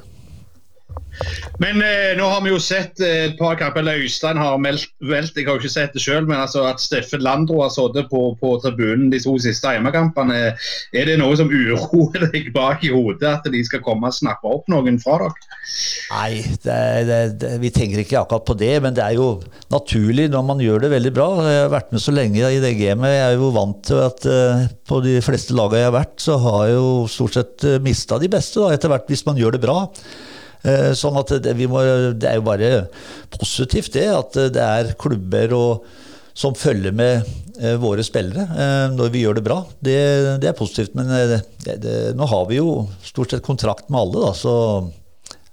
[1.58, 3.82] Men eh, nå har vi jo sett eh, et par kamper.
[3.82, 6.82] eller Øystein har meldt, vel, jeg har jo ikke sett det selv, men altså at
[6.82, 10.38] Steffen Landro har sittet på, på, tribunen de to siste hjemmekampene.
[10.94, 14.46] Er det noe som uroer deg bak i hodet, at de skal komme og snappe
[14.48, 15.48] opp noen fra dere?
[16.12, 16.78] Nei, det,
[17.08, 19.28] det, det, vi tenker ikke akkurat på det, men det er jo
[19.72, 21.28] naturlig når man gjør det veldig bra.
[21.48, 23.16] Jeg har vært med så lenge i det gamet.
[23.16, 26.38] Jeg er jo vant til at eh, på de fleste lagene jeg har vært, så
[26.46, 29.56] har jeg jo stort sett uh, mista de beste da, etter hvert hvis man gjør
[29.56, 29.78] det bra.
[30.66, 31.82] Eh, sånn at det, må,
[32.14, 32.70] det, er jo bare
[33.34, 35.88] positivt det, at det er klubber og,
[36.38, 37.26] som følger med
[37.60, 39.60] eh, våre spillere eh, når vi gjør det bra.
[39.78, 39.98] Det,
[40.42, 40.96] det er positivt.
[40.98, 41.12] Men
[41.66, 44.54] det, nå har vi jo stort sett kontrakt med alle, da, så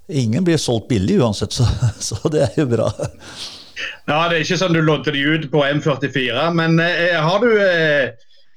[0.06, 1.54] ingen blir solgt billig uansett.
[1.54, 1.66] Så,
[2.08, 2.90] så det er jo bra.
[4.06, 6.48] Ja, Det er ikke sånn du lodder de ut på M44.
[6.56, 8.14] Men eh, har du eh,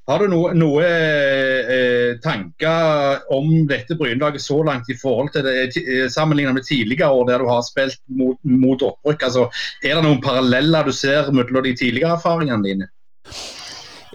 [0.09, 5.69] har du noen noe eh, tanker om dette Brynlaget så langt i forhold til det,
[5.77, 9.27] eh, sammenlignet med tidligere år der du har spilt mot, mot opprykk?
[9.29, 9.45] Altså,
[9.83, 12.89] er det noen paralleller du ser mellom de tidligere erfaringene dine?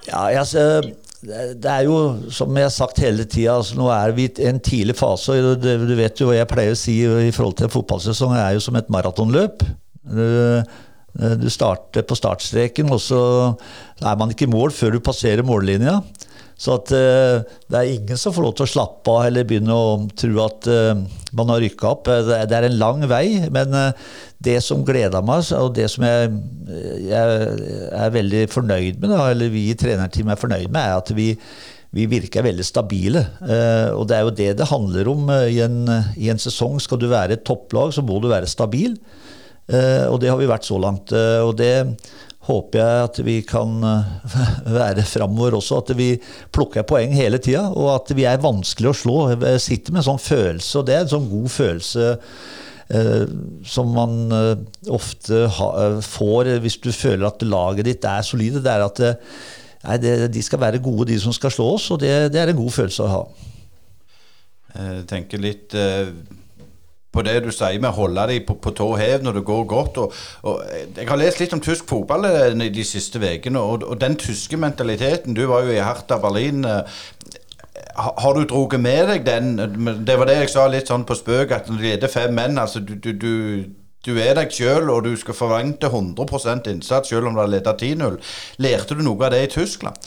[0.09, 0.83] Ja, altså,
[1.25, 1.99] det er jo,
[2.35, 5.39] som jeg har sagt hele tida, altså, nå er vi i en tidlig fase.
[5.39, 8.67] og Du vet jo hva jeg pleier å si i forhold til fotballsesong, er jo
[8.67, 9.65] som et maratonløp.
[11.21, 13.23] Eh, du starter på startstreken, og så
[14.03, 16.01] er man ikke i mål før du passerer mållinja.
[16.55, 19.75] Så at uh, det er ingen som får lov til å slappe av eller begynne
[19.75, 21.01] å tro at uh,
[21.35, 22.07] man har rykka opp.
[22.07, 23.75] Det, er en lang vei, men
[24.39, 26.31] det som gleder meg, og det som jeg,
[27.09, 27.49] jeg
[27.91, 31.33] er veldig fornøyd med, eller vi i trenerteamet er fornøyd med, er at vi,
[31.99, 33.27] vi virker veldig stabile.
[33.99, 35.83] og det er jo det det handler om i en,
[36.15, 36.79] i en sesong.
[36.79, 38.95] Skal du være et topplag, så må du være stabil.
[39.65, 41.13] Eh, og det har vi vært så langt.
[41.17, 41.73] Eh, og det
[42.45, 44.35] håper jeg at vi kan eh,
[44.79, 45.81] være framover også.
[45.85, 46.11] At vi
[46.55, 49.17] plukker poeng hele tida, og at vi er vanskelig å slå.
[49.33, 52.13] Jeg sitter med en sånn følelse, og det er en sånn god følelse
[52.99, 53.25] eh,
[53.75, 54.39] som man
[54.93, 55.73] ofte ha,
[56.05, 58.63] får hvis du føler at laget ditt er solide.
[58.65, 62.05] Det er at nei, det, de skal være gode, de som skal slå oss, og
[62.05, 63.27] det, det er en god følelse å ha.
[64.75, 66.09] Jeg tenker litt eh
[67.15, 69.65] på det du sier med å holde dem på, på tå hev når det går
[69.71, 70.03] godt.
[70.03, 70.65] Og, og,
[70.97, 74.59] jeg har lest litt om tysk fotball eh, de siste ukene, og, og, den tyske
[74.61, 76.65] mentaliteten Du var jo i Hertha Berlin.
[76.67, 76.83] Eh,
[77.95, 81.55] har du dratt med deg den Det var det jeg sa litt sånn på spøk,
[81.55, 83.35] at når det leder fem menn altså du, du, du,
[84.05, 87.83] du er deg sjøl, og du skal forvente 100% innsats selv om du har ledet
[87.83, 88.19] 10-0.
[88.65, 89.99] Lærte du noe av det i Tyskland?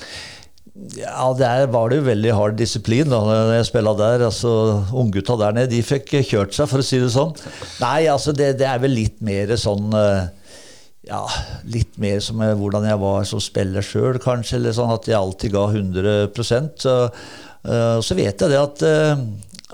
[0.98, 3.20] Ja, der var det jo veldig hard disiplin da
[3.56, 4.28] jeg spilla der.
[4.28, 4.52] altså
[4.94, 7.34] Unggutta der nede, de fikk kjørt seg, for å si det sånn.
[7.82, 10.30] Nei, altså det, det er vel litt mer sånn eh,
[11.10, 11.24] Ja,
[11.74, 14.60] litt mer som eh, hvordan jeg var som spiller sjøl, kanskje.
[14.60, 19.26] Eller sånn at jeg alltid ga 100 Så, uh, så vet jeg det at, uh,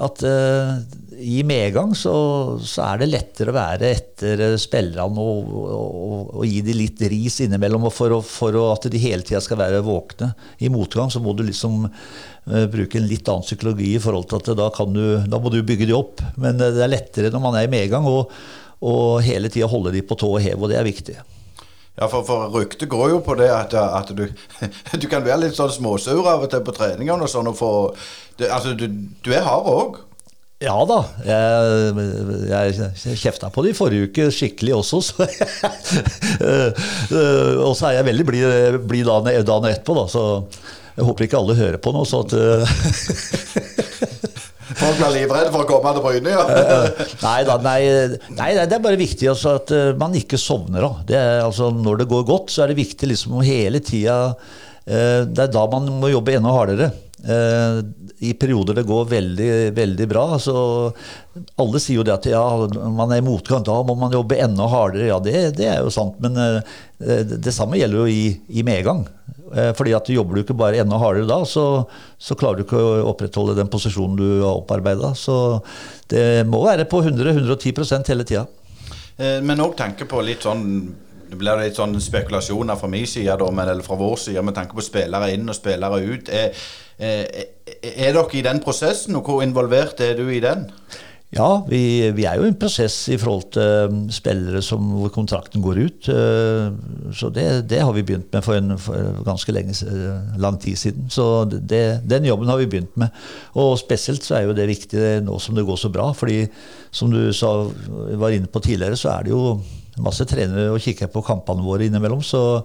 [0.08, 0.78] at eh,
[1.24, 2.14] i medgang så,
[2.60, 7.40] så er det lettere å være etter spillerne og, og, og gi dem litt ris
[7.46, 10.34] innimellom for, å, for å, at de hele tida skal være våkne.
[10.64, 14.42] I motgang så må du liksom uh, bruke en litt annen psykologi i forhold til
[14.42, 16.24] at da, kan du, da må du bygge de opp.
[16.36, 18.34] Men eh, det er lettere når man er i medgang, og,
[18.84, 21.18] og hele tida holde de på tå og hev, og det er viktig.
[21.94, 24.26] Ja, for, for ryktet går jo på det at, at du,
[25.02, 27.52] du kan være litt sånn småsur av og til på treningene og sånn.
[27.52, 27.72] Og få,
[28.48, 28.88] altså, du,
[29.24, 30.02] du er hard òg.
[30.64, 31.02] Ja da.
[31.28, 31.92] Jeg,
[32.48, 35.14] jeg kjefta på det i forrige uke skikkelig også, så
[37.68, 38.44] Og så er jeg veldig blid
[38.88, 40.22] bli dagen, dagen etterpå, da, så
[40.94, 42.02] jeg håper ikke alle hører på nå.
[42.08, 42.32] Så at,
[44.74, 46.44] Folk blir livredde for å komme til Bryne, ja.
[47.22, 47.80] nei, da, nei,
[48.38, 50.84] nei, det er bare viktig altså, at eh, man ikke sovner.
[51.08, 55.22] Det er, altså, når det går godt, så er det viktig liksom, hele tida eh,
[55.28, 56.88] Det er da man må jobbe enda hardere.
[57.24, 57.84] Eh,
[58.20, 60.26] I perioder det går veldig, veldig bra.
[60.40, 60.56] Så
[61.56, 62.44] alle sier jo det at ja,
[62.92, 65.08] man er i motgang, da må man jobbe enda hardere.
[65.08, 69.06] Ja, det, det er jo sant, men eh, det, samme gjelder jo i, i medgang.
[69.54, 71.86] Eh, Fordi at jobber du ikke bare enda hardere da, så,
[72.20, 75.14] så klarer du ikke å opprettholde den posisjonen du har opparbeida.
[75.16, 75.38] Så
[76.12, 78.46] det må være på 100-110% hele tida.
[79.46, 80.64] Men òg tanke på litt sånn
[81.34, 84.54] det blir litt sånn spekulasjoner fra min side, da, men, eller fra vår side, med
[84.54, 86.30] tanke på spillere inn og spillere ut.
[86.30, 86.54] Er,
[87.00, 87.26] er,
[87.82, 90.68] er dere i den prosessen, og hvor involvert er du i den?
[91.34, 95.10] Ja, vi, vi er jo i en prosess i forhold til um, spillere som, hvor
[95.16, 96.10] kontrakten går ut.
[97.18, 99.74] Så det, det har vi begynt med for, en, for ganske lenge,
[100.38, 101.10] lang tid siden.
[101.10, 103.10] Så det, den jobben har vi begynt med.
[103.58, 106.12] Og spesielt så er jo det viktig nå som det går så bra.
[106.14, 106.44] fordi
[106.94, 107.56] som du sa,
[108.22, 109.58] var inne på tidligere, så er det jo
[110.06, 112.22] masse trenere og kikker på kampene våre innimellom.
[112.22, 112.62] Så,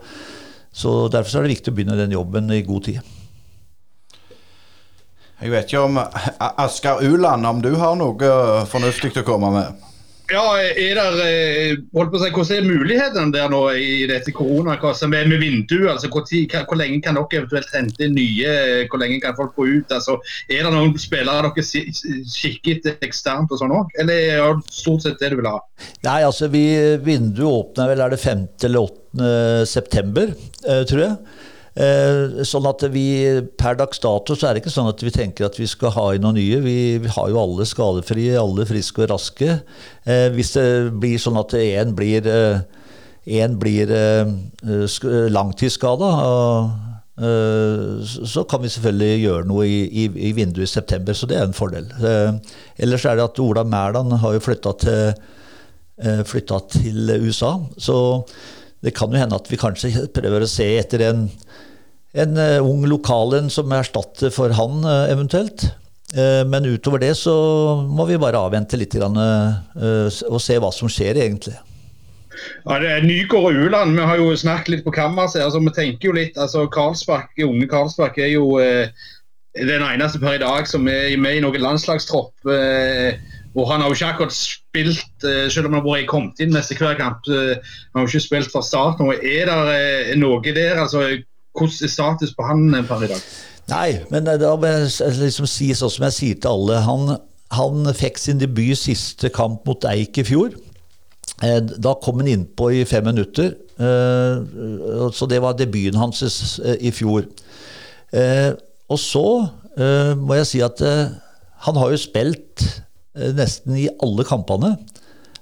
[0.73, 3.01] så derfor så er det viktig å begynne den jobben i god tid.
[5.39, 9.85] Jeg vet ikke om A- Asker Uland, om du har noe fornuftig å komme med?
[10.29, 14.29] Ja, er der, eh, holdt på å si, Hvordan er mulighetene der nå i dette
[14.37, 15.89] koronakasset med, med vinduet?
[15.95, 18.85] altså hvor, tid, hvor lenge kan dere eventuelt hente inn nye?
[18.91, 19.89] Hvor lenge kan folk gå ut?
[19.97, 20.19] altså
[20.51, 21.65] Er det noen spillere dere
[22.29, 23.89] kikket eksternt og sånn òg?
[24.03, 25.63] Eller er det stort sett det du vil ha?
[26.05, 26.67] Nei, altså vi,
[27.01, 28.45] Vinduet åpner vel er det 5.
[28.69, 29.67] eller 8.
[29.67, 30.35] september,
[30.69, 31.17] eh, tror jeg.
[31.79, 33.05] Eh, sånn at vi
[33.61, 36.09] per dags dato så er det ikke sånn at vi tenker at vi skal ha
[36.17, 36.59] inn noen nye.
[36.65, 39.61] Vi, vi har jo alle skadefrie, alle friske og raske.
[40.03, 40.67] Eh, hvis det
[40.99, 42.27] blir sånn at én blir,
[43.39, 44.35] en blir eh,
[45.39, 46.11] langtidsskada,
[47.23, 51.31] eh, så så kan vi selvfølgelig gjøre noe i, i, i vinduet i september, så
[51.31, 51.87] det er en fordel.
[52.03, 55.27] Eh, ellers er det at Ola Mæland har jo flytta til
[55.99, 57.57] til USA.
[57.75, 57.97] Så
[58.85, 61.27] det kan jo hende at vi kanskje prøver å se etter en,
[62.15, 65.69] en eh, ung lokal en som erstatter for han eh, eventuelt.
[66.15, 67.35] Eh, Men utover det så
[67.85, 71.57] må vi bare avvente litt og se hva som skjer egentlig.
[72.65, 75.43] Ja, det er Nygård og Uland, vi har jo snakket litt på kammerset.
[75.43, 78.93] Altså, vi tenker jo litt, altså Karlsbakk, Unge Karlsbakk er jo eh,
[79.59, 82.35] den eneste per i dag som er med i noen landslagstropp.
[82.53, 83.19] Eh,
[83.59, 86.55] og han har jo ikke akkurat spilt, eh, selv om han har vært kommet inn
[86.55, 87.27] nesten hver kamp.
[87.27, 89.79] Eh, han har jo ikke spilt fra start Og Er det
[90.13, 90.79] eh, noe der?
[90.79, 91.03] altså
[91.59, 93.23] Hvordan er status på han per i dag?
[93.69, 96.77] Nei, men da må jeg liksom si sånn som jeg sier til alle.
[96.87, 97.17] Han,
[97.53, 100.55] han fikk sin debut siste kamp mot Eik i fjor.
[101.43, 103.51] Da kom han innpå i fem minutter.
[105.13, 106.23] Så det var debuten hans
[106.63, 107.27] i fjor.
[108.89, 109.27] Og så
[110.17, 110.81] må jeg si at
[111.67, 112.65] han har jo spilt
[113.39, 114.75] nesten i alle kampene.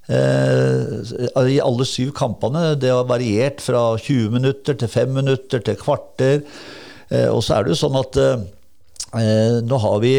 [0.07, 2.75] Eh, I alle syv kampene.
[2.79, 6.43] Det har variert fra 20 minutter til 5 minutter til kvarter.
[7.11, 8.45] Eh, Og så er det jo sånn at eh,
[9.23, 10.15] eh, nå har vi,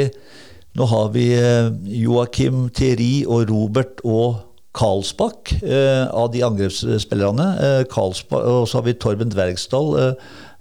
[0.77, 1.71] nå har vi eh,
[2.03, 4.43] Joakim Thierry og Robert og
[4.77, 7.47] Karlsbakk eh, av de angrepsspillerne.
[7.57, 9.95] Eh, og så har vi Torben Dvergsdal,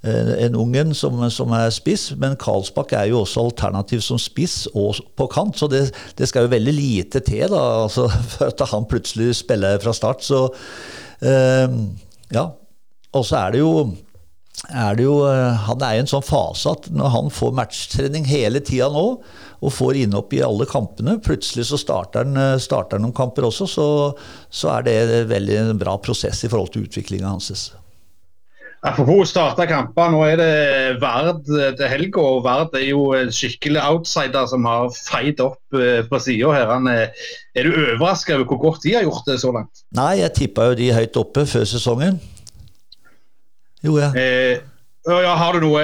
[0.07, 2.09] eh, en ungen som, som er spiss.
[2.21, 5.87] Men Karlsbakk er jo også alternativ som spiss og på kant, så det,
[6.19, 10.27] det skal jo veldig lite til da, altså, for at han plutselig spiller fra start.
[10.27, 10.47] Så
[11.23, 11.79] eh,
[12.35, 12.49] ja.
[13.17, 13.73] Og så er det jo
[14.73, 18.63] er jo eh, Han er i en sånn fase at når han får matchtrening hele
[18.65, 19.07] tida nå,
[19.57, 23.49] og får innhopp i alle kampene, plutselig så starter han, eh, starter han noen kamper
[23.49, 23.89] også, så,
[24.51, 27.69] så er det en veldig bra prosess i forhold til utviklinga hans.
[28.87, 30.51] Apropos starte kamper, nå er det
[31.03, 32.23] Vard til helga.
[32.23, 35.59] og Vard er jo en skikkelig outsider som har feid opp
[36.11, 36.71] på sida her.
[36.93, 37.27] Er,
[37.57, 39.83] er du overraska over hvor godt de har gjort det så langt?
[39.99, 42.21] Nei, jeg tippa jo de høyt oppe før sesongen.
[43.83, 44.13] Jo, ja.
[44.15, 44.63] Eh,
[45.07, 45.83] ja, har du noe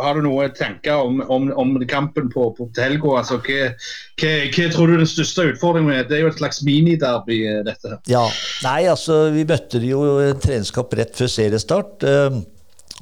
[0.00, 3.18] har du noe tanker om, om, om kampen på, på helga?
[3.20, 3.72] Altså, hva,
[4.20, 6.08] hva, hva, tror du er den største utfordringen er?
[6.08, 7.98] Det er jo et slags miniderby, eh, dette.
[8.10, 8.24] Ja,
[8.64, 12.08] nei, altså Vi møtte jo en treningskamp rett før seriestart.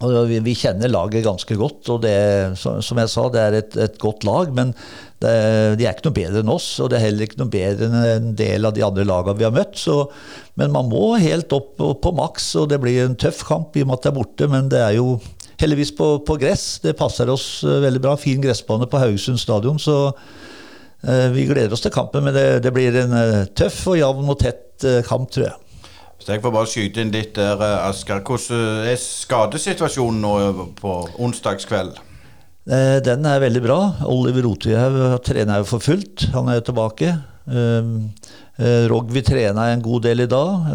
[0.01, 2.17] Og vi, vi, kjenner laget ganske godt, og det,
[2.57, 4.49] som jeg sa, det er et, et godt lag.
[4.57, 4.73] Men
[5.21, 5.33] det,
[5.77, 7.99] de er ikke noe bedre enn oss, og det er heller ikke noe bedre enn
[8.01, 9.77] en del av de andre lagene vi har møtt.
[9.77, 9.99] Så,
[10.61, 13.91] men man må helt opp på maks, og det blir en tøff kamp i og
[13.91, 14.49] med at det er borte.
[14.55, 15.19] Men det er jo
[15.61, 16.81] heldigvis på, på gress.
[16.83, 18.17] Det passer oss eh, veldig bra.
[18.21, 19.79] Fin gressbane på Haugesund stadion.
[19.81, 23.99] Så uh, vi gleder oss til kampen, men det, det blir en uh, tøff og
[24.01, 25.89] jevn og tett kamp, tror jeg.
[26.17, 28.23] Hvis jeg får bare skyte inn litt der, Asker.
[28.25, 31.99] Hvordan er skadesituasjonen nå på onsdagskveld?
[33.05, 33.79] Den er veldig bra.
[34.09, 36.31] Oliver Rotehaug trener jo for fullt.
[36.33, 37.13] Han er jo tilbake.
[38.93, 40.73] Rogvi trena en god del i dag.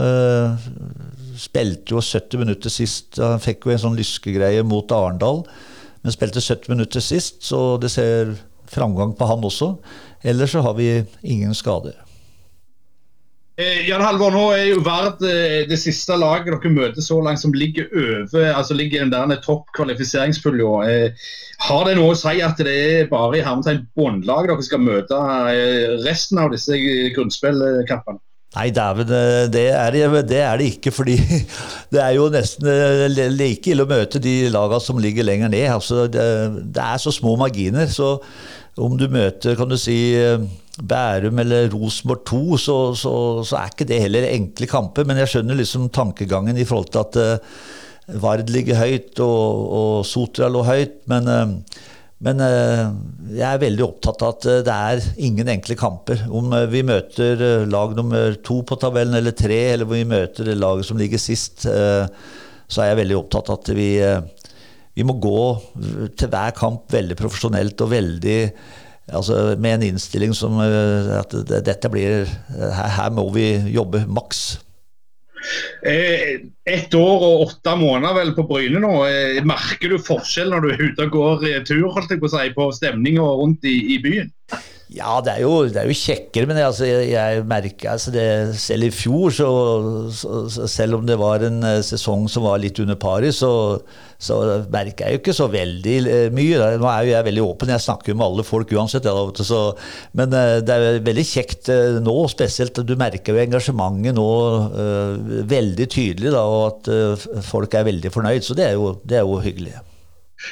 [1.35, 3.19] Spilte jo 70 minutter sist.
[3.19, 5.43] Han fikk jo en sånn lyskegreie mot Arendal,
[6.03, 8.35] men spilte 70 minutter sist, så det ser
[8.71, 9.75] framgang på han også.
[10.25, 10.89] Ellers så har vi
[11.21, 12.05] ingen skader.
[13.55, 17.39] Eh, Jan Halvor, nå er jo Vard eh, det siste laget dere møter så langt
[17.39, 20.71] som ligger over altså ligger den der topp kvalifiseringspulja.
[20.91, 21.29] Eh,
[21.63, 25.21] har det noe å si at det er bare i hermetegn båndlag dere skal møte
[26.03, 26.75] resten av disse
[27.15, 28.19] grunnspillkampene?
[28.55, 29.63] Nei, dæven, eh, det,
[30.29, 30.91] det, er det ikke.
[30.95, 31.17] fordi
[31.93, 35.67] det er jo nesten eh, like ille å møte de lagene som ligger lenger ned.
[35.73, 36.23] Altså, det,
[36.75, 37.89] det, er så små marginer.
[37.91, 38.15] Så
[38.79, 39.97] om du møter kan du si,
[40.75, 45.07] Bærum eller Rosenborg 2, så, så, så, er ikke det heller enkle kamper.
[45.07, 47.41] Men jeg skjønner liksom tankegangen i forhold til at
[48.21, 51.01] Vard ligger høyt og, og Sotra lå høyt.
[51.11, 51.27] Men,
[52.25, 52.91] men uh,
[53.35, 56.23] jeg er veldig opptatt av at det er ingen enkle kamper.
[56.27, 60.89] Om vi møter lag nummer to på tabellen eller tre, eller om vi møter laget
[60.89, 63.89] som ligger sist, så er jeg veldig opptatt av at vi,
[64.97, 65.43] vi må gå
[66.17, 68.39] til hver kamp veldig profesjonelt og veldig
[69.13, 71.33] Altså med en innstilling som eh, at
[71.65, 74.57] dette blir Her, her må vi jobbe maks.
[75.85, 78.93] Eh, ett år og åtte måneder vel på Bryne nå.
[79.07, 82.33] Eh, merker du forskjell når du er ute og går tur holdt jeg på å
[82.55, 84.31] på stemninga rundt i, i byen?
[84.93, 88.25] Ja, det er jo, det er jo kjekkere, men altså, jeg, jeg merker altså det,
[88.61, 89.47] Selv i fjor, så,
[90.13, 93.49] så, selv om det var en uh, sesong som var litt under pari, så,
[94.21, 94.37] så
[94.69, 96.59] merker jeg jo ikke så veldig uh, mye.
[96.61, 96.67] Da.
[96.77, 99.09] Nå er jo jeg veldig åpen, jeg snakker jo med alle folk uansett.
[99.09, 99.63] Da, så,
[100.21, 101.73] men uh, det er veldig kjekt
[102.05, 102.83] nå, spesielt.
[102.85, 104.29] Du merker jo engasjementet nå
[105.49, 108.45] veldig tydelig, da, og at folk er veldig fornøyd.
[108.45, 109.79] Så det er jo, det er jo hyggelig.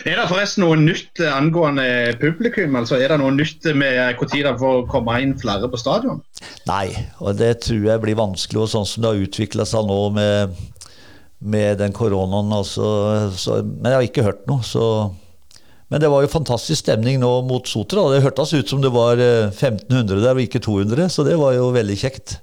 [0.08, 1.86] Er det forresten noe nytt angående
[2.22, 2.76] publikum?
[2.80, 6.22] altså Er det noe nytt med når det får komme inn flere på stadion?
[6.70, 8.64] Nei, og det tror jeg blir vanskelig.
[8.64, 10.56] og Sånn som det har utvikla seg nå med,
[11.44, 12.54] med den koronaen.
[12.56, 12.88] Altså,
[13.36, 14.64] så, men jeg har ikke hørt noe.
[14.66, 14.88] så...
[15.92, 18.08] Men det var jo fantastisk stemning nå mot Sotra.
[18.10, 21.54] Det hørtes ut som det var 1500 eh, der og ikke 200, så det var
[21.54, 22.40] jo veldig kjekt.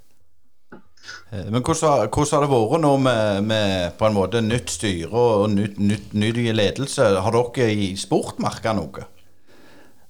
[1.31, 5.11] Eh, men hvordan, hvordan, har det vært nå med, med, på en måte nytt styre
[5.15, 7.07] og nytt, nytt, ny ledelse?
[7.23, 9.07] Har dere i sport merka noe?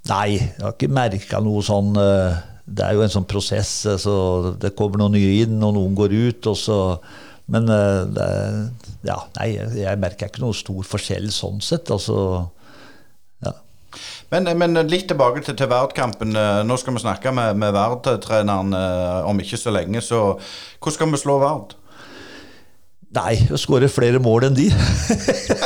[0.09, 3.75] Nei, jeg har ikke merka noe sånn eh, Det er jo en sånn prosess.
[3.87, 6.53] Eh, så det kommer noen nye inn, og noen går ut.
[6.53, 6.81] og så
[7.51, 8.25] men det,
[9.03, 11.91] ja, nei, jeg merker ikke noe stor forskjell sånn sett.
[11.91, 12.47] altså
[14.31, 16.37] men, men, litt tilbake til, til Vard-kampen.
[16.39, 20.03] Eh, nå skal vi snakke med, med Vard-treneren eh, om ikke så lenge.
[20.05, 20.23] Så
[20.79, 21.77] hvordan skal vi slå Vard?
[23.11, 24.69] Nei, å skåre flere mål enn de.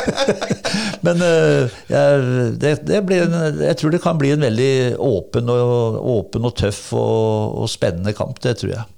[1.04, 2.22] Men uh, jeg,
[2.56, 6.86] det, det en, jeg tror det kan bli en veldig åpen og, åpen og tøff
[6.96, 8.40] og, og spennende kamp.
[8.40, 8.88] Det tror jeg.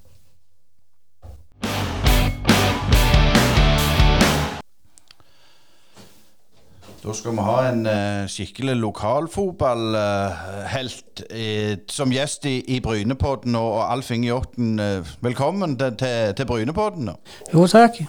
[7.07, 13.55] Da skal vi ha en uh, skikkelig lokalfotballhelt uh, som gjest i, i Brynepodden.
[13.55, 17.11] Og Alf Inge Jåtten, uh, velkommen til, til, til Brynepodden.
[17.53, 18.03] Jo, takk.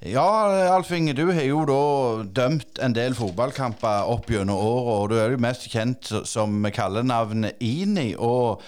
[0.00, 0.24] Ja,
[0.72, 5.20] Alf Inge, du har jo da dømt en del fotballkamper opp gjennom året, og du
[5.20, 8.16] er jo mest kjent som kallenavnet Ini.
[8.16, 8.64] og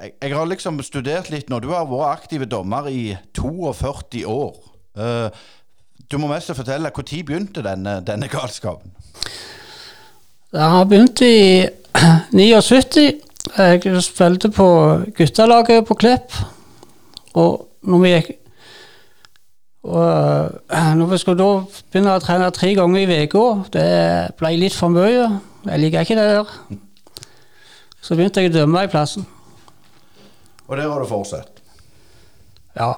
[0.00, 4.56] jeg har liksom studert litt når du har vært aktiv dommer i 42 år.
[4.96, 5.28] Uh,
[6.10, 8.92] du må mest fortelle, når begynte denne, denne galskapen?
[10.54, 11.66] Det har begynt i
[12.34, 13.20] 79.
[13.56, 14.66] Jeg spilte på
[15.16, 16.32] guttelaget på Klepp.
[17.34, 18.32] Og når vi gikk
[19.84, 20.00] og
[20.72, 23.42] eh, når vi skulle da begynne å trene tre ganger i uka,
[23.74, 23.88] det
[24.40, 25.26] ble litt for mye.
[25.66, 26.54] Jeg liker ikke det der.
[28.00, 29.26] Så begynte jeg å dømme i plassen.
[30.64, 31.60] Og der har du fortsatt?
[32.78, 32.94] Ja.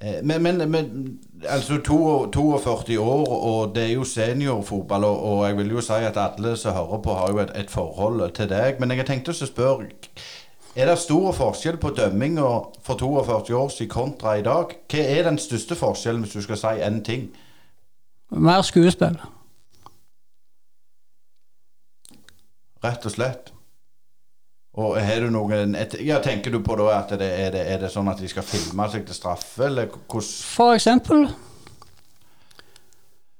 [0.00, 0.88] Eh, Men, men, men
[1.44, 6.16] altså 42 år, og det er jo seniorfotball, og, og jeg vil jo si at
[6.16, 8.80] alle som hører på, har jo et, et forhold til deg.
[8.80, 9.88] Men jeg tenkte å spørre
[10.76, 12.48] Er det stor forskjell på dømminga
[12.84, 14.76] for 42 år siden kontra i dag?
[14.92, 17.30] Hva er den største forskjellen, hvis du skal si én ting?
[18.30, 19.16] Mer skuespill.
[22.84, 23.55] Rett og slett.
[24.76, 25.72] Og har du noen
[26.04, 28.44] Ja, Tenker du på da at det, er, det, er det sånn at de skal
[28.44, 31.26] filme seg til straffe, eller hvordan For eksempel.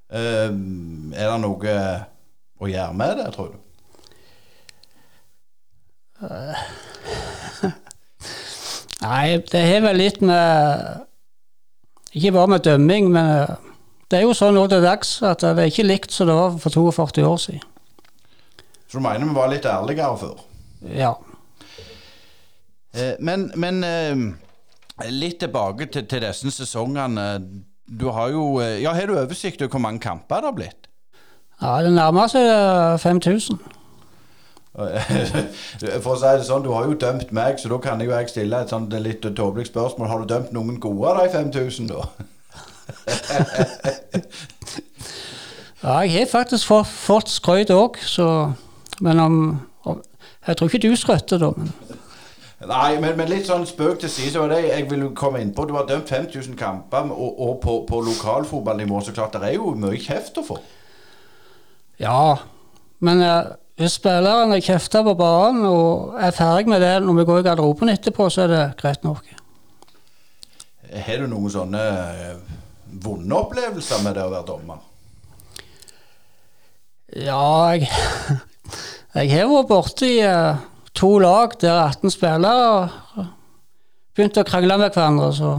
[0.08, 1.76] Um, Er det noe
[2.56, 3.58] å gjøre med det, tror du?
[9.04, 11.04] Nei, det har vel litt med
[12.16, 13.50] Ikke bare med dømming, men eh,
[14.08, 16.56] det er jo sånn nå til dags at det er ikke likt som det var
[16.62, 17.64] for 42 år siden.
[18.88, 20.40] Så du mener vi var litt ærligere før?
[20.94, 21.12] Ja.
[22.96, 24.16] Eh, men men eh,
[25.12, 27.26] litt tilbake til, til disse sesongene.
[27.86, 30.82] Du har jo eh, Ja, har du oversikt over hvor mange kamper det har blitt?
[31.56, 33.58] ja det nærmer seg eh, 5000.
[36.04, 38.16] For å si det sånn, du har jo dømt meg, så da kan jeg jo
[38.18, 40.10] jeg stille et sånt litt tåpelig spørsmål.
[40.10, 42.04] Har du dømt noen gode av de 5000, da?
[45.86, 48.52] Ja, jeg har faktisk fått, fått skrøyt òg, så
[49.00, 49.34] Men om,
[49.84, 49.98] om
[50.46, 51.50] Jeg tror ikke du skrøtter, da.
[51.56, 51.72] Men
[52.56, 55.52] Nei, men, men litt sånn spøk til side, så var det jeg ville komme inn
[55.52, 55.66] på.
[55.68, 59.74] Du har dømt 5000 kamper, og, og på, på lokalfotballnivå, så klart, det er jo
[59.76, 60.58] mye kjeft å få.
[62.00, 62.20] ja.
[63.04, 67.42] Men eh, hvis spillerne kjefter på banen og er ferdig med det når vi går
[67.42, 69.26] i garderoben etterpå, så er det greit nok.
[70.96, 72.54] Har du noen sånne eh,
[73.04, 74.80] vonde opplevelser med det å være dommer?
[77.20, 77.90] Ja, jeg,
[79.20, 80.64] jeg har vært borti eh,
[80.96, 82.88] to lag der 18 spillere
[84.16, 85.28] begynte å krangle med hverandre.
[85.36, 85.50] Så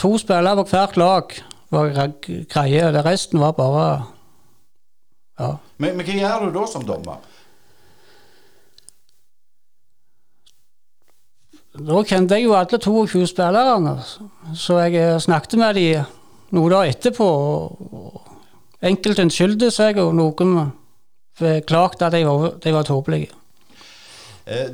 [0.00, 1.34] to spillere på hvert lag
[1.70, 2.90] var gre- greie.
[2.92, 3.90] Det resten var bare
[5.40, 5.54] Ja.
[5.80, 7.16] Men, men hva gjør du da som dommer?
[11.80, 13.94] Da kjente jeg jo alle 22 spillerne,
[14.58, 16.04] så jeg eh, snakket med dem
[16.56, 17.28] noen dager etterpå.
[17.30, 18.26] og
[18.84, 20.72] Enkelte unnskyldte seg, og noen
[21.40, 23.34] beklagte at de var, de var tåpelige.
[24.50, 24.70] Eh,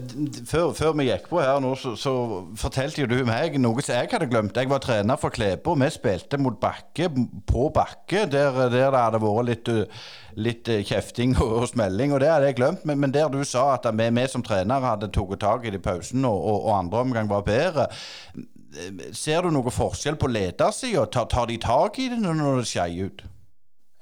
[0.46, 2.12] før, før vi gikk på her nå, så, så
[2.56, 4.56] fortalte jo du meg noe som jeg hadde glemt.
[4.56, 5.74] Jeg var trener for Klæbo.
[5.76, 7.10] Vi spilte mot Bakke,
[7.50, 10.06] på Bakke, der, der det hadde vært litt, uh,
[10.40, 12.14] litt kjefting og, og smelling.
[12.14, 12.86] Og det hadde jeg glemt.
[12.88, 15.82] Men, men der du sa at vi, vi som trenere hadde tatt tak i det
[15.82, 17.90] i pausen, og, og, og andre omgang var bedre.
[18.32, 21.04] Eh, Ser du noe forskjell på ledersida?
[21.10, 23.26] Tar, tar de tak i det når det skeier ut?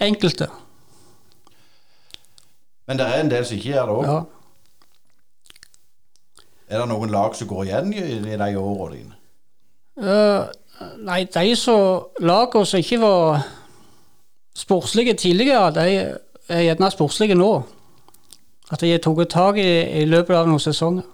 [0.04, 0.52] Enkelte.
[2.86, 4.08] Men det er en del som ikke gjør det òg.
[4.08, 4.18] Ja.
[6.68, 9.18] Er det noen lag som går igjen i, i de årene dine?
[10.00, 10.48] Uh,
[11.06, 13.44] nei, de som lagene som ikke var
[14.56, 15.86] sportslige tidligere, de
[16.48, 17.52] er gjerne sportslige nå.
[18.72, 19.68] At de har tatt tak i
[20.02, 21.04] i løpet av noen sesonger.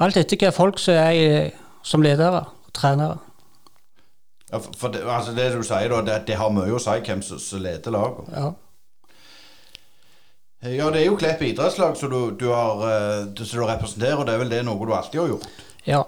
[0.00, 1.50] Alt etter hva folk som er
[1.84, 3.18] som ledere og trenere.
[4.50, 6.96] Ja, for, for det, altså det du sier da, det, det har mye å si
[7.06, 8.30] hvem som leder laget.
[8.34, 8.50] Ja.
[10.62, 14.16] Ja, det er jo Klepp idrettslag som du, du, har, eh, du, som du representerer,
[14.20, 15.46] og det er vel det noe du alltid har gjort.
[15.88, 16.02] ja.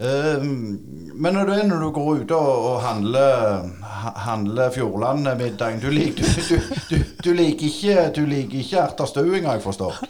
[0.00, 5.80] Eh, men når du, er, når du går ute og, og handler, ha- handler Fjordland-middagen
[5.82, 6.56] du, lik- du, du,
[6.88, 6.96] du,
[7.26, 8.80] du liker ikke, du liker ikke
[9.50, 9.98] har jeg forstått.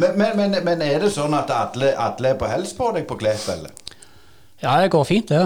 [0.00, 3.04] men, men, men, men er det sånn at alle, alle er på hels på deg
[3.10, 3.70] på Klepp, eller?
[4.62, 5.44] ja, det går fint, det.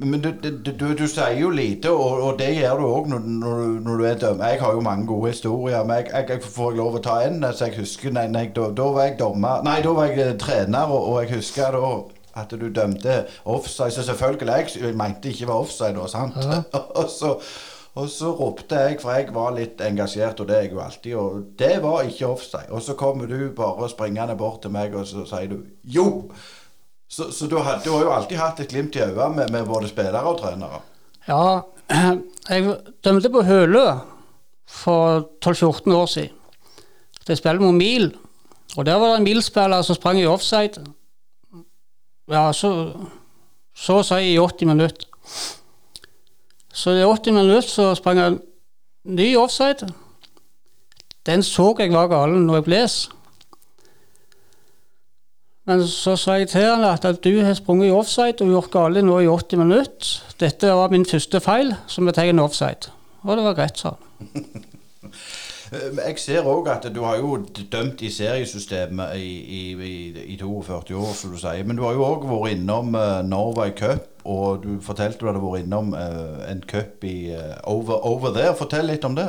[0.00, 3.24] Men du, du, du, du sier jo lite, og, og det gjør du òg når,
[3.42, 4.52] når, når du er dømmer.
[4.54, 7.42] Jeg har jo mange gode historier, men jeg, jeg, jeg får lov å ta en
[7.50, 10.38] så jeg husker nei, nei, da, da var jeg dommer Nei, da var jeg eh,
[10.40, 11.90] trener, og, og jeg husker da
[12.40, 13.90] at du dømte offside.
[13.92, 16.38] Så selvfølgelig, jeg, mente ikke var offside da, sant?
[17.00, 17.34] og, så,
[18.00, 21.18] og så ropte jeg, for jeg var litt engasjert, og det er jeg jo alltid,
[21.20, 22.70] og det var ikke offside.
[22.70, 26.30] Og så kommer du bare springende bort til meg, og så sier du jo!
[27.10, 29.66] Så, så du, har, du har jo alltid hatt et glimt i øyet med, med
[29.66, 30.78] både spillere og trenere.
[31.26, 31.60] Ja,
[32.48, 33.86] jeg dømte på Hølø
[34.70, 36.36] for 12-14 år siden.
[37.28, 38.12] Jeg spilte mot Mil,
[38.76, 40.82] og der var det en Mil-spiller som sprang i offside.
[42.30, 42.70] Ja, så
[43.74, 45.06] så si i 80 minutter.
[46.72, 48.38] Så i 80 minutter så sprang jeg
[49.04, 49.88] ny offside.
[51.26, 52.96] Den så jeg var galen når jeg bles.
[55.70, 59.04] Men så sa jeg til han at, du har sprunget i offside og gjort galt
[59.06, 60.08] nå i 80 minutter.
[60.42, 62.90] Dette var min første feil, som jeg tar en offside.
[63.22, 64.34] Og det var greit, sa han.
[65.70, 67.36] Eh, Jeg ser òg at du har jo
[67.70, 71.62] dømt i seriesystemet i, i, i, i 42 år, som du sier.
[71.62, 75.44] Men du har jo òg vært innom uh, Norway Cup, og du fortalte du hadde
[75.44, 78.58] vært innom eh, en cup i eh, over, over there.
[78.58, 79.28] Fortell litt om det.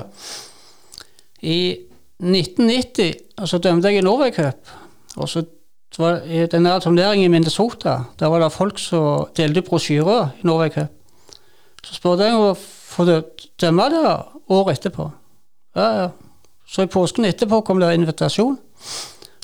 [1.45, 1.61] I
[2.17, 4.73] 1990 så dømte jeg i Norway Cup.
[5.21, 5.45] Og så
[5.99, 10.69] var i denne turneringen i Minnesota, der var det folk som delte brosjyrer i Norway
[10.69, 10.87] Cup.
[11.83, 14.03] Så spurte jeg om få dø- dømme det
[14.49, 15.09] året etterpå.
[15.75, 16.07] Ja, ja.
[16.67, 18.57] Så i påsken etterpå kom det invitasjon.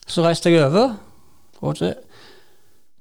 [0.08, 0.94] Så reiste jeg over.
[1.62, 1.94] Og det,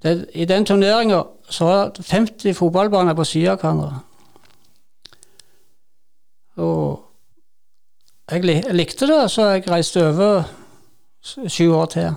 [0.03, 1.22] det, I den turneringa
[1.61, 4.01] var det 50 fotballbaner på sida av hverandre.
[6.57, 7.03] Og
[8.32, 10.49] jeg likte det, så jeg reiste over
[11.22, 12.14] sju år til.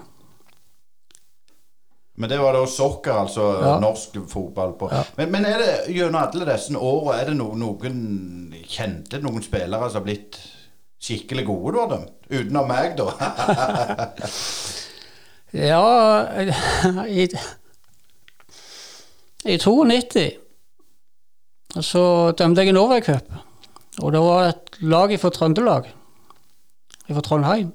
[2.19, 3.73] Men det var da soccer, altså Ja.
[3.79, 4.89] norsk fotball på.
[4.91, 5.03] Ja.
[5.17, 8.01] Men, men er det gjennom alle disse åra, er det no, noen
[8.67, 10.35] kjente noen spillere som har blitt
[10.99, 12.11] skikkelig gode, du har dømt?
[12.29, 13.07] Utenom meg, da.
[15.49, 15.81] Ja,
[17.09, 17.23] i,
[19.49, 20.25] i 92
[21.81, 22.03] så
[22.37, 23.31] dømte jeg en Norway Cup.
[24.03, 25.89] Og det var et lag fra Trøndelag,
[27.09, 27.71] fra Trondheim.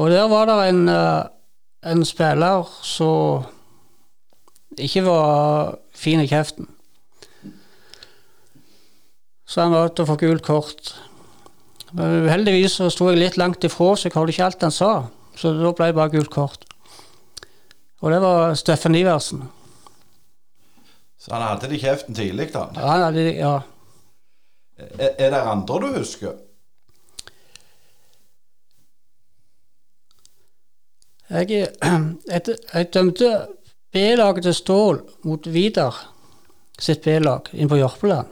[0.00, 1.22] Og der var det en, eh,
[1.82, 3.44] en spiller som
[4.78, 6.68] ikke var fin i kjeften.
[9.46, 10.92] Så han var ute og fikk gult kort.
[11.92, 14.92] Men uheldigvis så sto jeg litt langt ifra, så jeg hørte ikke alt han sa.
[15.36, 16.64] Så da ble det bare gult kort.
[18.02, 19.42] Og det var Steffen Iversen.
[21.22, 22.64] Så han hadde det i kjeften tidlig, da.
[22.74, 23.52] Ja, han hadde- ja.
[24.98, 26.32] Er, er det andre du husker?
[31.32, 31.68] Jeg,
[32.32, 33.30] jeg, jeg dømte
[33.92, 35.96] B-laget til Stål mot Vidar
[36.80, 38.28] sitt B-lag inn på Jørpeland.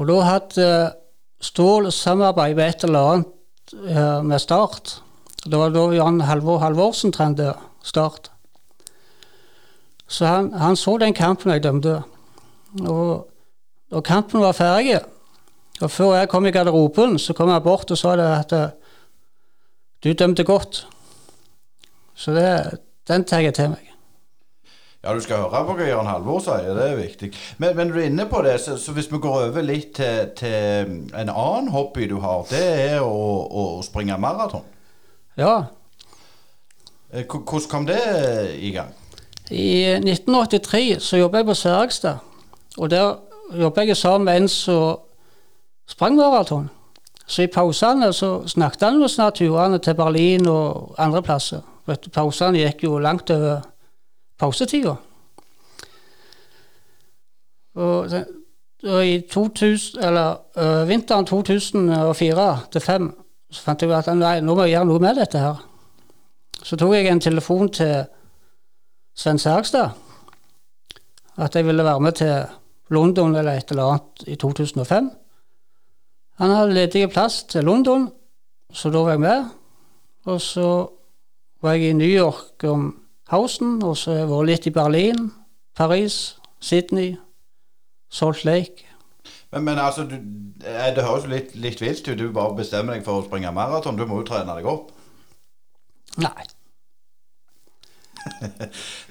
[0.00, 0.66] Og da hadde
[1.42, 4.98] Stål samarbeid med et eller annet eh, med Start.
[5.44, 8.30] Det var da Jan Halvor Halvorsen trente Start.
[10.06, 12.02] Så han, han så den kampen jeg dømte.
[12.84, 13.26] Og
[13.92, 15.00] da kampen var ferdig,
[15.80, 18.70] og før jeg kom i garderoben, så kom jeg bort og sa det at eh,
[20.04, 20.86] du dømte godt.
[22.14, 22.78] Så det,
[23.08, 23.88] den tar jeg til meg.
[25.02, 27.32] Ja, du skal høre på hva Jørn Halvor sier, det er viktig.
[27.58, 30.28] Men, men du er inne på det, så, så hvis vi går over litt til,
[30.38, 33.16] til en annen hobby du har, det er å,
[33.50, 34.62] å springe maraton.
[35.38, 35.56] Ja.
[37.10, 37.98] Eh, Hvordan kom det
[38.62, 38.94] i gang?
[39.50, 42.22] I 1983 så jobbet jeg på Søragstad.
[42.78, 43.16] Og der
[43.58, 45.02] jobbet jeg sammen med en som
[45.90, 46.70] sprang maraton.
[47.26, 51.62] Så i pausene så snakket han snart turene til Berlin og andre plasser.
[52.12, 53.62] Pausene gikk jo langt over
[54.38, 54.96] pausetida.
[57.74, 58.14] Og,
[58.84, 63.12] og i 2000, eller, øh, vinteren 2004 til 2005
[63.52, 65.60] så fant jeg ut at nei, nå må jeg gjøre noe med dette her.
[66.62, 68.06] Så tok jeg en telefon til
[69.18, 69.92] Sven Sergstad
[71.42, 72.32] at jeg ville være med til
[72.92, 75.10] London eller et eller annet i 2005.
[76.40, 78.08] Han hadde ledig plass til London,
[78.72, 79.50] så da var jeg med.
[80.24, 80.68] Og så
[81.62, 82.88] var jeg i New York om
[83.28, 85.28] Hausen, og så har jeg vært litt i Berlin,
[85.76, 87.14] Paris, Sydney,
[88.10, 88.88] Salt Lake.
[89.52, 90.16] Men, men altså, du,
[90.64, 92.18] eh, det høres jo litt, litt vilt ut.
[92.18, 93.98] Du bare bestemmer deg for å springe maraton.
[93.98, 94.90] Du må jo trene deg opp.
[96.22, 96.48] Nei.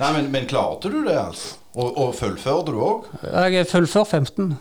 [0.02, 1.58] Nei, men, men klarte du det, altså?
[1.72, 3.08] Og, og fullførte du òg?
[3.24, 4.56] Jeg er fullført 15.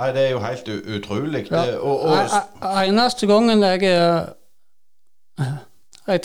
[0.00, 1.42] Nei, det er jo helt utrolig.
[1.50, 1.66] Ja.
[1.66, 5.50] Det, og, og, Eneste gangen jeg, eh,
[6.06, 6.22] jeg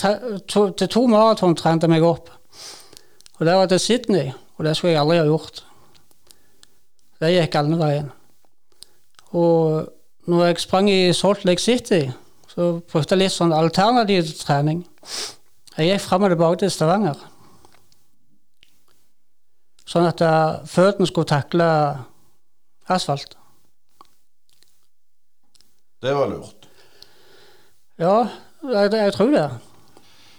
[0.48, 2.30] to, Til to maraton trente meg opp.
[3.36, 5.60] Og det var til Sydney, og det skulle jeg aldri ha gjort.
[7.20, 8.10] Det gikk andre veien.
[9.36, 9.92] Og
[10.26, 12.06] når jeg sprang i Salt Lake City,
[12.48, 14.86] så brukte jeg litt sånn alternativ trening.
[15.76, 17.18] Jeg gikk fram og tilbake til Stavanger.
[19.84, 21.66] Sånn at eh, føttene skulle takle
[22.88, 23.36] asfalt.
[26.06, 26.68] Det var lurt.
[27.98, 28.18] Ja,
[28.62, 29.48] jeg, jeg tror det.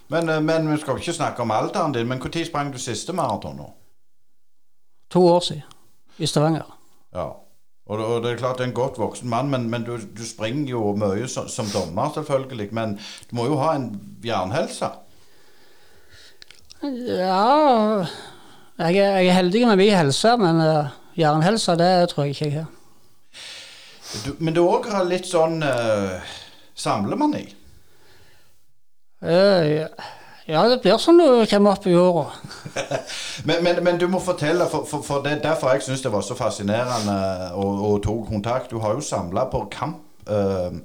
[0.07, 2.07] Men, eh, men vi skal ikke snakke om alderen din.
[2.07, 3.67] Men når sprang du siste maraton nå?
[5.11, 5.63] To år siden
[6.17, 6.77] i Stavanger.
[7.15, 7.27] Ja.
[7.87, 10.25] Og og det er klart du er en godt voksen mann, men, men du, du
[10.27, 12.73] springer jo mye som, som dommer, selvfølgelig.
[12.73, 12.97] Men
[13.29, 13.91] du må jo ha en
[14.23, 14.89] jernhelse.
[16.83, 18.05] Ja
[18.77, 22.45] Jeg er, jeg er heldig med min helse, men uh, jernhelse, det tror jeg ikke
[22.45, 22.76] jeg har.
[24.07, 26.35] Du, men du òg har litt sånn uh,
[26.77, 27.43] samlemani?
[29.23, 29.83] Uh,
[30.47, 32.29] ja, det blir sånn når du kommer opp i åra.
[33.49, 36.13] men, men, men, du må fortelle, for, for, for det er derfor jeg syns det
[36.13, 37.17] var så fascinerende
[37.59, 38.71] å tok kontakt.
[38.71, 40.03] Du har jo samla på kamp.
[40.27, 40.79] Uh,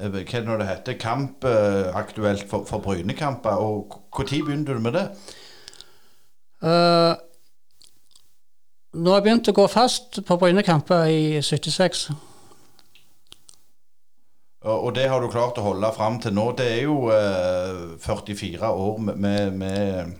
[0.00, 0.96] hva er det det heter?
[0.96, 3.60] Kamp aktuelt for, for Brynekamper.
[3.60, 5.10] Og Når begynte du med det?
[6.64, 7.20] Uh,
[8.96, 12.08] nå har jeg begynt å gå fast på Brynekamper i 76.
[14.60, 16.50] Og det har du klart å holde fram til nå.
[16.58, 20.10] Det er jo eh, 44 år med, med,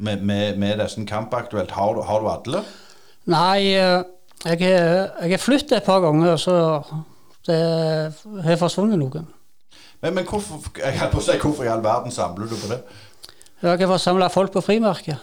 [0.00, 1.74] med, med, med disse kampaktuelt.
[1.76, 2.62] Har, har, du alle?
[3.28, 4.00] Nei, uh,
[4.48, 6.54] jeg har flyttet et par ganger, så
[7.44, 7.58] det
[8.46, 9.28] har forsvunnet noen.
[10.00, 12.80] Men, men hvorfor, jeg på å si, hvorfor i all verden samler du på det?
[13.64, 15.20] Jeg har samla folk på frimerket.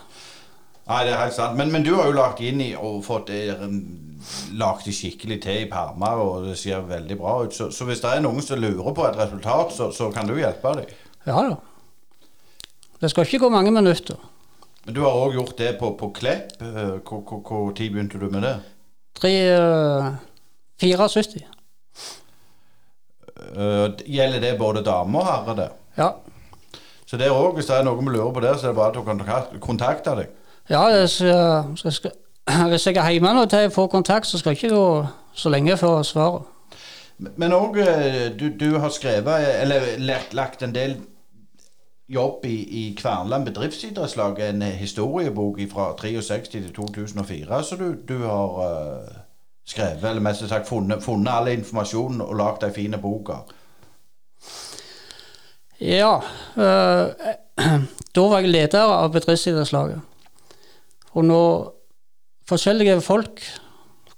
[0.89, 1.57] Nei, det er helt sant.
[1.57, 3.29] Men, men du har jo lagt inn i og fått
[4.57, 7.55] lagt det skikkelig til i permer, og det ser veldig bra ut.
[7.55, 10.35] Så, så, hvis det er noen som lurer på et resultat, så, så kan du
[10.37, 10.97] hjelpe dem?
[11.27, 11.59] Ja da.
[13.01, 14.19] Det skal ikke gå mange minutter.
[14.85, 16.53] Men du har òg gjort det på, på Klepp.
[16.61, 18.55] Når begynte du med det?
[19.17, 20.11] Tre, uh,
[20.81, 21.41] 74.
[23.41, 25.55] Uh, gjelder det både dame og herre?
[25.57, 25.69] det?
[25.97, 26.11] Ja.
[27.05, 28.77] Så det er også, hvis det er noen vi lurer på det, så er det
[28.77, 30.29] bare at du kan kontakte deg?
[30.69, 32.13] Ja, jeg skal,
[32.71, 35.49] hvis jeg er hjemme nå til jeg får kontakt, så skal jeg ikke gå så
[35.49, 36.41] lenge før svaret.
[37.37, 39.81] Men òg eh, du, du, har skrevet, eller
[40.33, 40.97] lagt en del
[42.09, 49.05] jobb i, i Kverneland bedriftsidrettslag, en historiebok fra 63 til 2004, så du, du har
[49.65, 53.31] skrevet, eller mest sagt funnet, funnet all informasjonen og lagd ei fin bok?
[55.81, 56.15] Ja.
[56.57, 57.31] Øh,
[58.15, 60.01] da var jeg leder av bedriftsidrettslaget.
[61.11, 61.73] Og når
[62.51, 63.41] forskjellige folk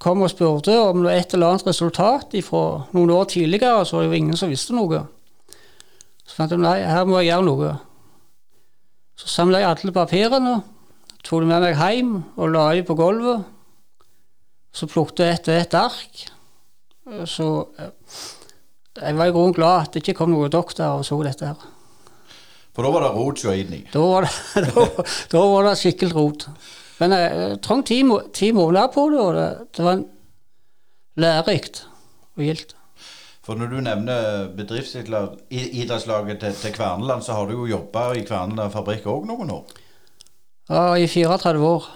[0.04, 2.64] kom og spurte om et eller annet resultat fra
[2.96, 5.06] noen år tidligere, så var det jo ingen som visste noe.
[6.24, 7.74] Så fant jeg nei, her må jeg gjøre noe.
[9.20, 10.54] Så samla jeg alle papirene,
[11.24, 13.46] tok dem med meg hjem og la dem på gulvet.
[14.74, 16.24] Så plukket jeg ett og ett ark.
[17.30, 17.92] Så eh,
[19.04, 21.68] jeg var i grunnen glad at det ikke kom noen doktor og så dette her.
[22.74, 23.84] For da var det rot så inn i?
[23.94, 24.86] Da var det, da,
[25.36, 26.48] da var det skikkelig rot.
[27.04, 28.00] Men jeg trang ti,
[28.32, 30.04] ti måneder på det, og det, det var
[31.20, 31.84] lærerikt
[32.38, 32.76] og gildt.
[33.44, 38.72] For når du nevner bedriftsidrettslaget til, til Kverneland, så har du jo jobba i Kverneland
[38.72, 39.74] fabrikk òg noen år?
[40.72, 41.90] Ja, i 34 år.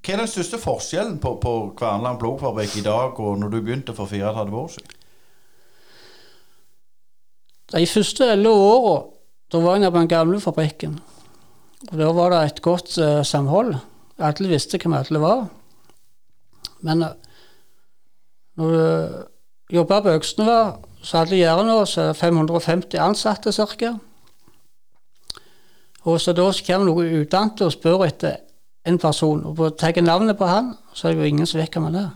[0.00, 3.96] Hva er den største forskjellen på, på Kverneland blodfabrikk i dag og når du begynte
[3.96, 5.00] for 34 år siden?
[7.74, 8.96] De første elleve åra
[9.60, 10.96] var jeg på den gamle fabrikken.
[11.92, 13.74] Og Da var det et godt uh, samhold.
[14.18, 15.46] Alle visste hvem alle var.
[16.80, 17.12] Men uh,
[18.56, 23.94] når du jobba på Øksnevær, så hadde Jærenås 550 ansatte ca.
[26.04, 28.36] Og så da kommer noen utdannet og spør etter
[28.84, 31.88] en person, og tar navnet på han, så er det jo ingen som vet hvem
[31.88, 32.10] han er.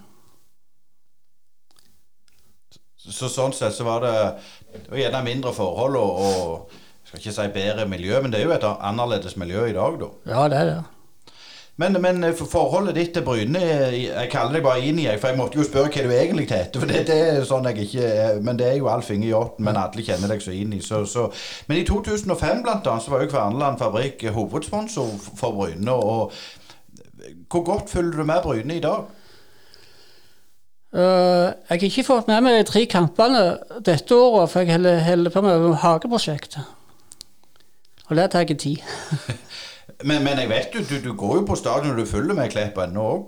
[3.09, 4.17] Så sånn sett så var det,
[4.75, 6.75] det var gjerne mindre forhold og, og
[7.09, 10.09] skal ikke si bedre miljø, men det er jo et annerledes miljø i dag, da.
[10.29, 10.79] Ja, det er det.
[11.79, 15.39] Men, men eh, forholdet ditt til Bryne Jeg kaller deg bare inn i, for jeg
[15.39, 16.83] måtte jo spørre hva du egentlig heter.
[16.83, 18.09] For det, det, er sånn jeg ikke
[18.43, 20.81] Men det er jo Alf Inge Jåtten, men alle kjenner deg så inn i.
[20.85, 21.29] Så, så.
[21.71, 25.95] Men i 2005 blant annet, så var jo Kverneland Fabrikk hovedsponsor for Bryne.
[25.95, 26.35] Og
[27.49, 29.07] hvor godt følger du med Bryne i dag?
[30.89, 33.45] Uh, jeg har ikke fått med meg de tre kampene
[33.87, 36.75] dette året, for jeg holder på med hageprosjektet.
[38.09, 38.77] Og det tar tid.
[40.09, 42.79] men, men, jeg vet du, du, du, går jo på stadion du følger med Klepp
[42.79, 43.27] ennå òg?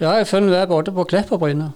[0.00, 1.72] Ja, jeg følger med både på Klepp og Bryne.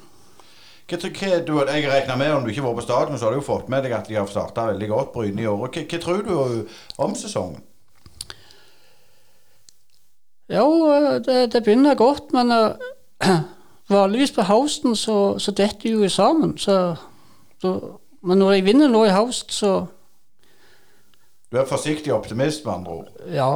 [0.88, 3.40] Hva, hva, du, jeg regner med, om du ikke var på stadion, så har du
[3.40, 5.66] jo fått med deg at de har starta veldig godt Bryne i år.
[5.68, 6.34] Hva, hva tror du
[7.04, 7.60] om sesongen?
[10.52, 10.68] Jo,
[11.24, 12.52] det, det begynner godt, men
[13.24, 13.38] uh,
[13.88, 16.56] vanligvis på høsten så, så detter de jo sammen.
[16.58, 16.96] Så,
[17.60, 17.74] så,
[18.24, 19.86] men når de vinner nå i høst, så
[21.54, 23.14] du er forsiktig optimist, med andre ord?
[23.30, 23.52] Ja.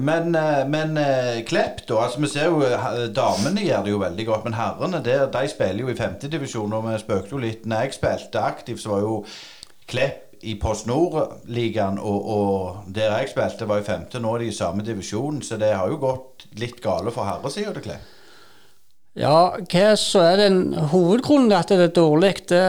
[0.00, 2.00] Men, eh, men eh, Klepp, da.
[2.04, 5.48] altså vi ser jo eh, Damene gjør det jo veldig godt, men herrene der, de
[5.50, 6.72] spiller jo i femtedivisjon.
[6.72, 9.16] Og vi spøkte jo litt Når jeg spilte aktivt, så var jo
[9.90, 14.20] Klepp i Post Nord-ligaen, og, og, der jeg spilte, var i femte.
[14.20, 17.72] Nå er de i samme divisjon, så det har jo gått litt gale for herresida
[17.72, 18.10] til Klepp.
[19.16, 22.32] Ja, hva så er den hovedgrunnen til at det er dårlig?
[22.50, 22.62] Det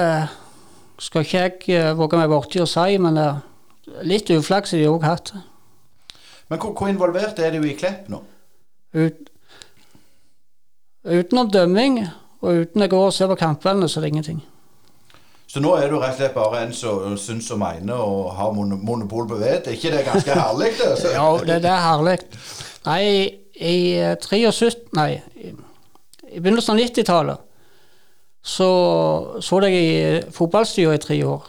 [1.02, 3.38] skal ikke jeg eh, våge meg borti å si, men eh,
[4.08, 5.34] litt uflaks har de òg hatt.
[6.50, 8.22] Men hvor, hvor involvert er du i Klepp nå?
[8.96, 9.30] Ut,
[11.06, 12.04] utenom dømming,
[12.42, 14.44] og uten jeg går og ser på kampene, så er det ingenting.
[15.48, 18.52] Så nå er du rett og slett bare en som syns og mener og har
[18.56, 19.68] mon- monopol på vett?
[19.70, 20.72] Er ikke det ganske herlig?
[20.80, 21.12] det?
[21.16, 22.18] Ja, det, det er herlig.
[22.86, 23.02] Nei,
[23.56, 25.54] i eh, 73 Nei, i,
[26.36, 27.44] i begynnelsen av 90-tallet
[28.46, 28.70] så
[29.42, 31.48] så jeg i fotballstyret i tre år.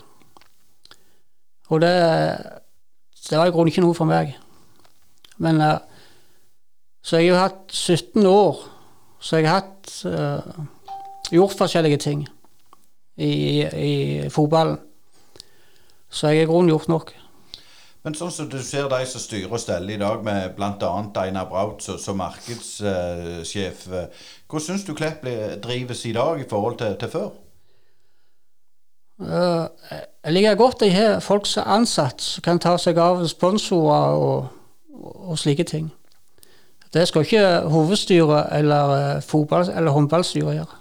[1.68, 1.92] Og det,
[3.28, 4.32] det var i grunnen ikke noe for meg.
[5.42, 5.76] Men eh,
[7.06, 8.64] så jeg har hatt 17 år,
[9.20, 10.64] så jeg har hatt uh,
[11.30, 12.24] gjort forskjellige ting
[13.22, 13.92] i, i
[14.32, 14.80] fotballen.
[16.10, 17.12] Så jeg har i grunnen gjort nok.
[18.02, 20.90] Men sånn som du ser de som styrer og steller i dag, med bl.a.
[21.22, 23.86] Einar Braut som markedssjef.
[23.90, 25.24] eh, Hvordan syns du Klepp
[25.62, 27.28] drives i dag i forhold til, til før?
[29.18, 29.66] Uh,
[30.24, 33.22] Jeg liker godt at jeg har folk som er ansatt, som kan ta seg av
[33.26, 34.48] sponsorer og,
[35.02, 35.92] og slike ting.
[36.94, 40.76] Det skal ikke hovedstyret eller, eh, fotball, eller håndballstyret gjøre.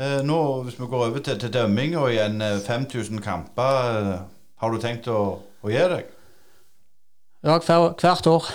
[0.00, 4.18] Uh, nå, Hvis vi går over til, til dømming og igjen eh, 5000 kamper,
[4.56, 6.10] har du tenkt å, å gi deg?
[7.44, 8.50] Ja, hver, hvert år.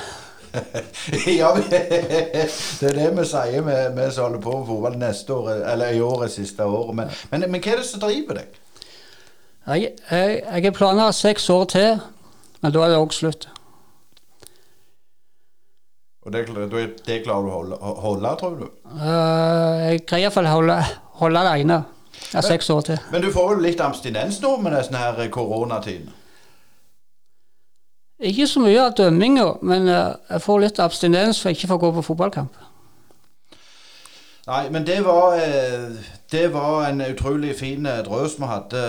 [1.41, 5.95] ja, det er det vi sier, vi, som holder på med fotball neste år, eller
[5.95, 6.95] i år er siste året.
[6.95, 8.60] Men, men, men hva er det som driver deg?
[9.68, 12.04] Jeg, jeg, jeg har planer seks år til,
[12.62, 13.47] men da er det òg slutt.
[16.22, 18.68] Og det, det, det klarer du å holde, holde, tror du?
[18.93, 20.78] Uh, Jeg greier iallfall å holde,
[21.22, 21.80] holde det ene.
[22.22, 22.99] Det er seks år til.
[23.12, 26.12] Men du får jo litt abstinens nå med denne koronatiden?
[28.22, 31.78] Ikke så mye av dømminga, men eh, jeg får litt abstinens for ikke å få
[31.82, 32.59] gå på fotballkamp.
[34.45, 35.89] Nei, men det var, eh,
[36.32, 38.84] det var en utrolig fin eh, drøs vi hadde,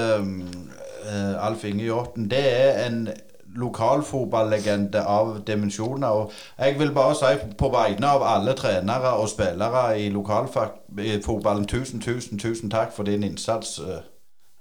[1.43, 2.29] Alf Inge Hjorten.
[2.31, 3.09] Det er en
[3.57, 6.09] lokalfotballegende av dimensjoner.
[6.09, 12.01] Og jeg vil bare si på vegne av alle trenere og spillere i lokalfotballen, tusen,
[12.01, 13.81] tusen, tusen takk for din innsats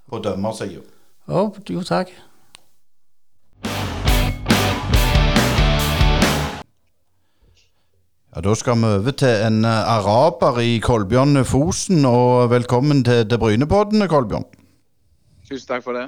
[0.10, 0.82] på dømmersida.
[1.30, 2.10] Jo, jo, takk.
[8.32, 13.26] Ja, Da skal vi over til en eh, araber i Kolbjørn Fosen, og velkommen til,
[13.28, 14.46] til Brynepodden, Kolbjørn.
[15.50, 16.06] Tusen takk for det.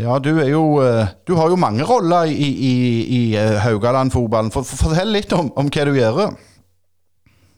[0.00, 2.72] Ja, du er jo eh, Du har jo mange roller i, i,
[3.18, 4.50] i eh, Haugaland-fotballen.
[4.50, 6.18] For, for, fortell litt om, om hva du gjør.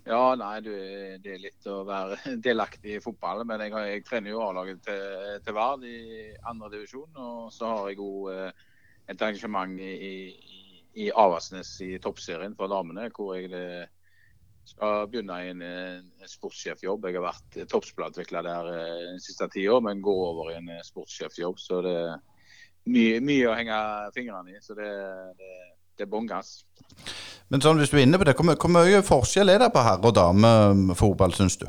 [0.05, 0.71] Ja, nei, du,
[1.25, 3.49] det er litt å være delaktig i fotballen.
[3.49, 7.09] Men jeg, har, jeg trener jo A-laget til, til Vard i andre divisjon.
[7.17, 8.29] Og så har jeg jo
[9.09, 10.56] et engasjement i, i,
[10.97, 13.11] i Avaldsnes i toppserien for damene.
[13.15, 13.51] Hvor jeg
[14.67, 17.07] skal begynne i en, en sportssjefjobb.
[17.07, 21.61] Jeg har vært toppspillerutvikler der de siste tida, men går over i en eh, sportssjefjobb.
[21.63, 22.17] Så det er
[22.91, 23.81] mye, mye å henge
[24.17, 24.61] fingrene i.
[24.65, 24.91] Så det,
[25.39, 25.53] det,
[25.97, 26.59] det er bånn gass.
[27.53, 29.85] Men sånn, hvis du er inne på det, hvor, hvor mye forskjell er det på
[29.87, 31.69] herre- og damefotball, syns du?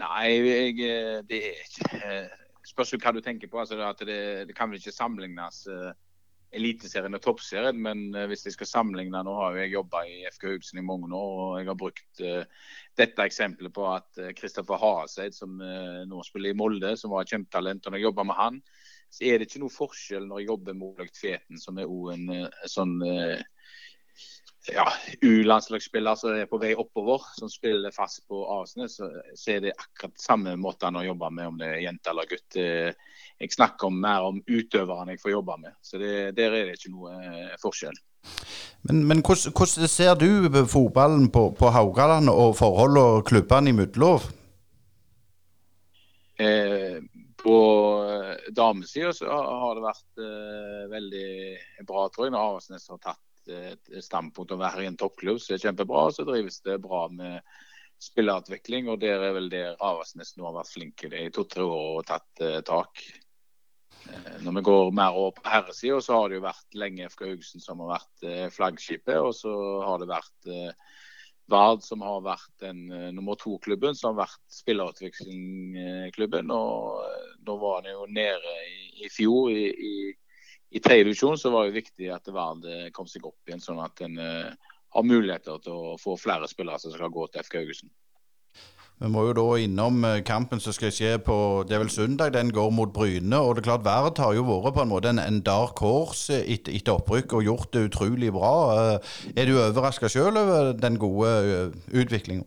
[0.00, 2.36] Nei, jeg, eh, det er ikke eh,
[2.70, 3.58] Spørs hva du tenker på.
[3.58, 3.74] Altså,
[4.06, 5.90] det, det kan vel ikke sammenlignes eh,
[6.56, 10.48] Eliteserien og Toppserien, men eh, hvis jeg skal sammenligne Nå har jeg jobba i FK
[10.48, 15.36] Haugesund i mange år, og jeg har brukt eh, dette eksempelet på at Kristoffer Haseid,
[15.36, 18.40] som eh, nå spiller i Molde, som var et kjempetalent, og når jeg jobber med
[18.40, 18.62] han,
[19.10, 22.12] så er det ikke noe forskjell når jeg jobber med Olaug Tveten, som er òg
[22.14, 23.42] en eh, sånn eh,
[24.74, 24.86] ja,
[25.22, 29.74] U-landslagsspiller som er på vei oppover, som spiller fast på Arsnes, så, så er det
[29.76, 32.56] akkurat samme måten å jobbe med om det er jente eller gutt.
[32.60, 32.92] Eh,
[33.40, 35.72] Jeg snakker om, mer om utøverne jeg får jobbe med.
[35.80, 37.96] Så det, der er det ikke noe eh, forskjell.
[38.84, 40.28] Men, men hvordan, hvordan ser du
[40.68, 44.20] fotballen på, på Haugaland og forholdene klubbene imellom?
[46.40, 47.00] Eh,
[47.40, 47.56] på
[48.52, 51.32] damesida så har det vært eh, veldig
[51.88, 55.40] bra, tror jeg, når Avaldsnes har tatt et standpunkt om å være i en toppklubb.
[55.40, 56.08] Det er kjempebra.
[56.12, 57.40] Så drives det bra med
[58.00, 61.64] spillerutvikling, og der er vel der Avaldsnes nå har vært flink i det i to-tre
[61.66, 63.02] år og tatt eh, tak.
[64.08, 67.26] Eh, Når vi går mer over på herresida, så har det jo vært lenge FK
[67.28, 69.18] Haugesund som har vært eh, flaggskipet.
[69.20, 69.52] Og så
[69.84, 70.72] har det vært eh,
[71.50, 72.84] Vard som har vært den
[73.16, 76.52] nummer to-klubben, som har vært spillerutviklingsklubben.
[76.54, 77.02] Og
[77.42, 79.94] da var det jo nede i, i fjor i, i,
[80.70, 83.80] i tredje divisjon, så var det viktig at Vard eh, kom seg opp igjen, sånn
[83.82, 87.58] at en uh, har muligheter til å få flere spillere som skal gå til FK
[87.60, 87.90] Haugesund.
[89.00, 92.34] Vi må jo da innom eh, kampen som skal skje på det er vel søndag.
[92.34, 93.38] Den går mot Bryne.
[93.38, 96.36] og det er klart Vard har jo vært på en måte en, en dark horse
[96.42, 98.54] etter, et opprykk og gjort det utrolig bra.
[98.76, 102.44] Eh, Er du overraska sjøl over den gode utviklinga?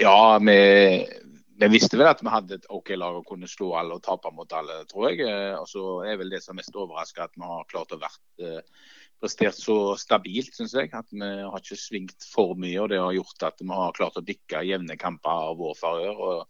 [0.00, 0.56] Ja, vi,
[1.60, 4.30] vi visste vel at vi hadde et OK lag og kunne slå alle og tape
[4.34, 5.22] mot alle, tror jeg.
[5.26, 8.00] Eh, og så er vel det som er mest overraska at vi har klart å
[8.00, 8.88] vært eh,
[9.22, 10.90] prestert så stabilt, syns jeg.
[10.96, 14.18] At vi har ikke svingt for mye, og det har gjort at vi har klart
[14.18, 16.42] å dykke jevne kamper av vår favør.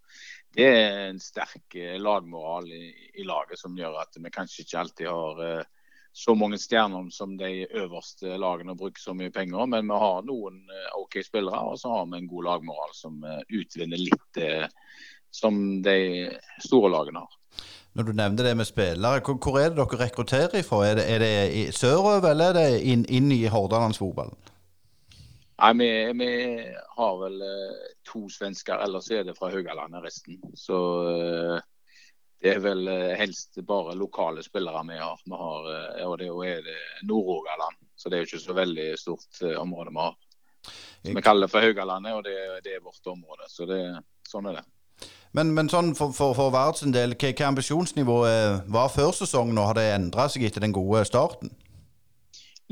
[0.52, 4.82] Det er en sterk eh, lagmoral i, i, laget som gjør at vi kanskje ikke
[4.84, 5.70] alltid har
[6.12, 9.64] så mange stjerner som de øverste lagene bruker så mye penger.
[9.72, 10.60] Men vi har noen
[11.00, 14.42] OK spillere, og så har vi en god lagmoral som utvinner litt
[15.32, 15.98] som de
[16.62, 17.38] store lagene har.
[17.92, 20.86] Når du nevner det med spillere, hvor, er det dere rekrutterer ifra?
[20.86, 24.38] Er det, er det sørover, eller er det inn, inn i Hordalandsfotballen?
[25.62, 26.30] Nei, vi, vi,
[26.96, 30.40] har vel eh, to svensker, ellers er det fra Haugalandet resten.
[30.58, 30.78] Så
[31.10, 31.60] eh,
[32.42, 35.20] det er vel eh, helst bare lokale spillere vi har.
[35.24, 35.70] Vi har
[36.08, 40.02] og det er det Nord-Rogaland, så det er jo ikke så veldig stort område vi
[40.02, 40.16] har.
[41.02, 43.46] Så vi kaller det for Haugalandet, og det, det, er vårt område.
[43.50, 43.82] Så det,
[44.26, 44.66] sånn er det.
[45.36, 49.58] Men, men sånn for, for, for Vard sin del, hva, hva ambisjonsnivået var før sesongen,
[49.58, 51.52] og har det endra seg etter den gode starten?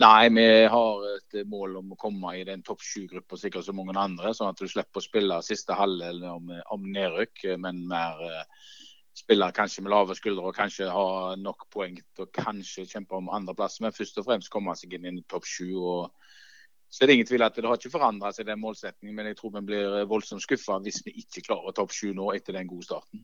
[0.00, 3.96] Nei, vi har et mål om å komme i den topp sju-gruppa sikkert som mange
[4.00, 4.32] andre.
[4.36, 8.70] Sånn at du slipper å spille siste halvdel om, om nedrykk, men mer uh,
[9.16, 13.28] spille kanskje med lave skuldre og kanskje ha nok poeng til å kanskje kjempe om
[13.34, 13.80] andreplass.
[13.84, 15.68] Men først og fremst komme seg inn i topp sju.
[15.76, 16.19] Og
[16.90, 19.14] så det er ingen tvil at det har ikke forandra seg, den målsetningen.
[19.14, 22.58] Men jeg tror vi blir voldsomt skuffa hvis vi ikke klarer topp sju nå etter
[22.58, 23.22] den gode starten.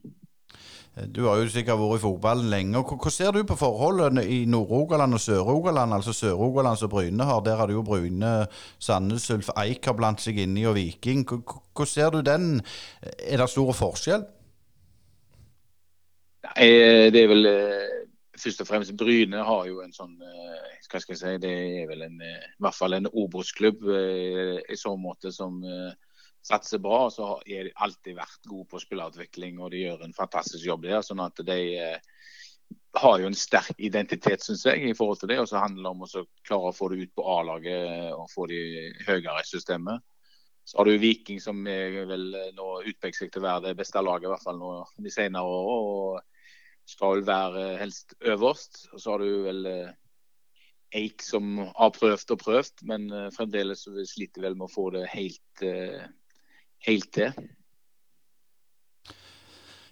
[1.13, 2.81] Du har jo sikkert vært i fotballen lenge.
[2.81, 5.93] Hvordan ser du på forholdene i Nord-Rogaland og Sør-Rogaland?
[5.93, 7.43] Altså Sør-Rogaland som Bryne har.
[7.45, 8.47] Der har du jo Bryne,
[8.79, 11.27] Sandnes Ulf Eik har blant seg inni, og Viking.
[11.29, 12.63] Hvordan ser du den?
[13.03, 14.25] Er det store forskjell?
[16.47, 16.71] Nei,
[17.13, 18.06] det er vel eh,
[18.41, 21.91] først og fremst Bryne har jo en sånn eh, Hva skal jeg si, det er
[21.91, 25.59] vel en, eh, i hvert fall en Obos-klubb eh, i så måte som
[26.47, 27.07] satser bra.
[27.11, 31.03] Så har de alltid vært gode på spillerutvikling og de gjør en fantastisk jobb der.
[31.03, 31.61] sånn at de
[32.97, 35.41] har jo en sterk identitet, syns jeg, i forhold til det.
[35.43, 38.47] Og så handler det om å klare å få det ut på A-laget og få
[38.51, 38.61] de
[39.09, 40.07] høyere i systemet.
[40.67, 44.03] Så har du Viking som er vel nå utpeker seg til å være det beste
[44.03, 44.71] laget, i hvert fall nå
[45.03, 46.25] de senere årene
[46.87, 48.87] skal vel være helst øverst.
[48.93, 49.95] Og så har du vel eh,
[50.97, 55.07] Eik som har prøvd og prøvd, men eh, fremdeles sliter vel med å få det
[55.13, 56.07] helt, eh,
[56.87, 57.35] helt til.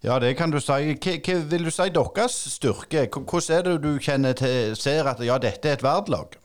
[0.05, 0.95] Ja, det kan du si.
[1.01, 3.07] Hva, hva vil du si deres styrke?
[3.09, 6.36] Hvordan er det du kjenner til, ser at ja, dette er et verdlag?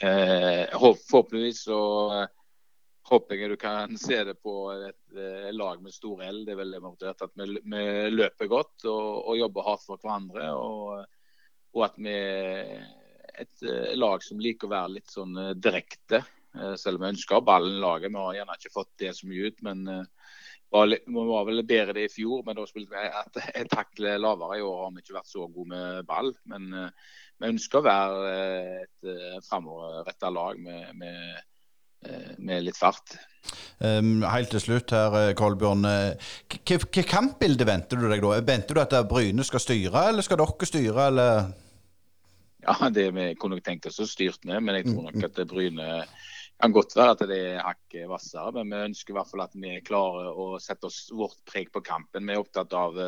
[0.00, 1.80] Eh, forhåpentligvis så
[3.10, 6.44] håper jeg du kan se det på et eh, lag med stor L.
[6.46, 7.84] Det er veldig motivert at vi, vi,
[8.14, 10.50] løper godt og, og, jobber hardt for hverandre.
[10.54, 11.00] Og,
[11.74, 12.76] og at vi er
[13.40, 16.24] et eh, lag som liker å være litt sånn eh, direkte.
[16.50, 18.10] Selv om vi ønsker ballen i laget.
[18.10, 19.60] Vi har gjerne ikke fått det så mye ut.
[19.62, 24.02] men vi var vel bedre det i fjor, men da spilte vi et, et hakk
[24.02, 24.58] lavere.
[24.58, 26.32] I år har vi ikke vært så gode med ball.
[26.50, 28.34] Men vi ønsker å være
[28.80, 31.38] et framoverretta lag med, med
[32.38, 33.16] med litt fart.
[33.80, 35.86] Um, helt til slutt her, eh, Kolbjørn.
[36.52, 38.40] Hvilket hva kampbilde venter du deg da?
[38.44, 41.52] Venter du at Bryne skal styre, eller skal dere styre, eller?
[42.60, 45.40] Ja, det vi kunne nok tenkt oss å styrt med, men jeg tror nok at
[45.48, 45.88] Bryne
[46.60, 48.52] kan godt være at det er hakket hvassere.
[48.60, 51.80] Men vi ønsker i hvert fall at vi klarer å sette oss vårt preg på
[51.80, 52.28] kampen.
[52.28, 53.00] Vi er opptatt av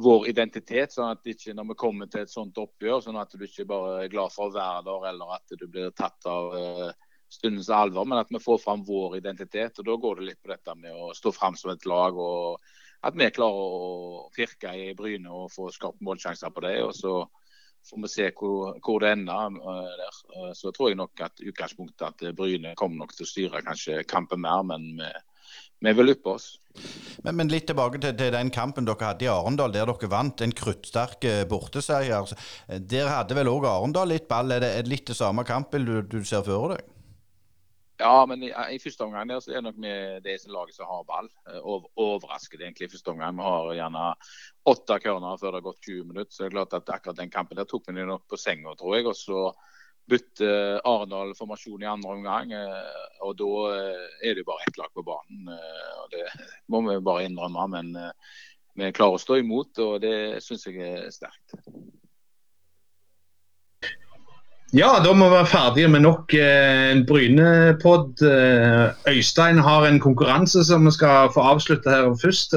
[0.00, 3.44] vår identitet, sånn at ikke når vi kommer til et sånt oppgjør, sånn at du
[3.44, 7.09] ikke bare er glad for å være der, eller at du blir tatt av uh,
[7.30, 9.78] stundens alvor, men at vi får fram vår identitet.
[9.78, 12.18] og Da går det litt på dette med å stå fram som et lag.
[12.18, 12.60] og
[13.06, 16.82] At vi klarer å firke i Bryne og få skapt målsjanser på det.
[16.82, 17.14] og så
[17.88, 19.56] får vi se hvor, hvor det ender.
[19.56, 20.20] Eh, der.
[20.36, 24.02] Eh, så tror jeg nok at utgangspunktet at Bryne kommer nok til å styre kanskje
[24.10, 25.10] kampen mer, men vi,
[25.86, 26.52] vi vil yppe oss.
[27.24, 30.44] Men, men, litt tilbake til, til, den kampen dere hadde i Arendal, der dere vant
[30.44, 32.34] en kruttsterk eh, borteseier.
[32.68, 34.52] Der hadde vel òg Arendal litt ball.
[34.54, 36.96] Er det litt det samme kampbildet du, du ser for deg?
[38.00, 40.76] Ja, men i, i første omgang der så er det nok med det som laget
[40.76, 41.28] som har ball.
[41.50, 43.36] Eh, over, overrasket egentlig i første omgang.
[43.36, 44.04] Vi har gjerne
[44.72, 46.32] åtte corner før det har gått 20 minutter.
[46.32, 48.96] Så det er klart at akkurat den kampen der tok vi nok på senga, tror
[48.96, 49.08] jeg.
[49.10, 49.42] Og så
[50.10, 52.54] bytter Arendal formasjon i andre omgang.
[52.56, 55.52] Eh, og da eh, er det jo bare ett lag på banen.
[55.52, 56.26] og Det
[56.72, 57.68] må vi bare innrømme.
[57.76, 57.94] Men
[58.80, 61.58] vi klarer å stå imot, og det syns jeg er sterkt.
[64.70, 68.22] Ja, da må vi være ferdige med nok eh, Bryne-pod.
[68.22, 72.54] Eh, Øystein har en konkurranse som vi skal få avslutte her først.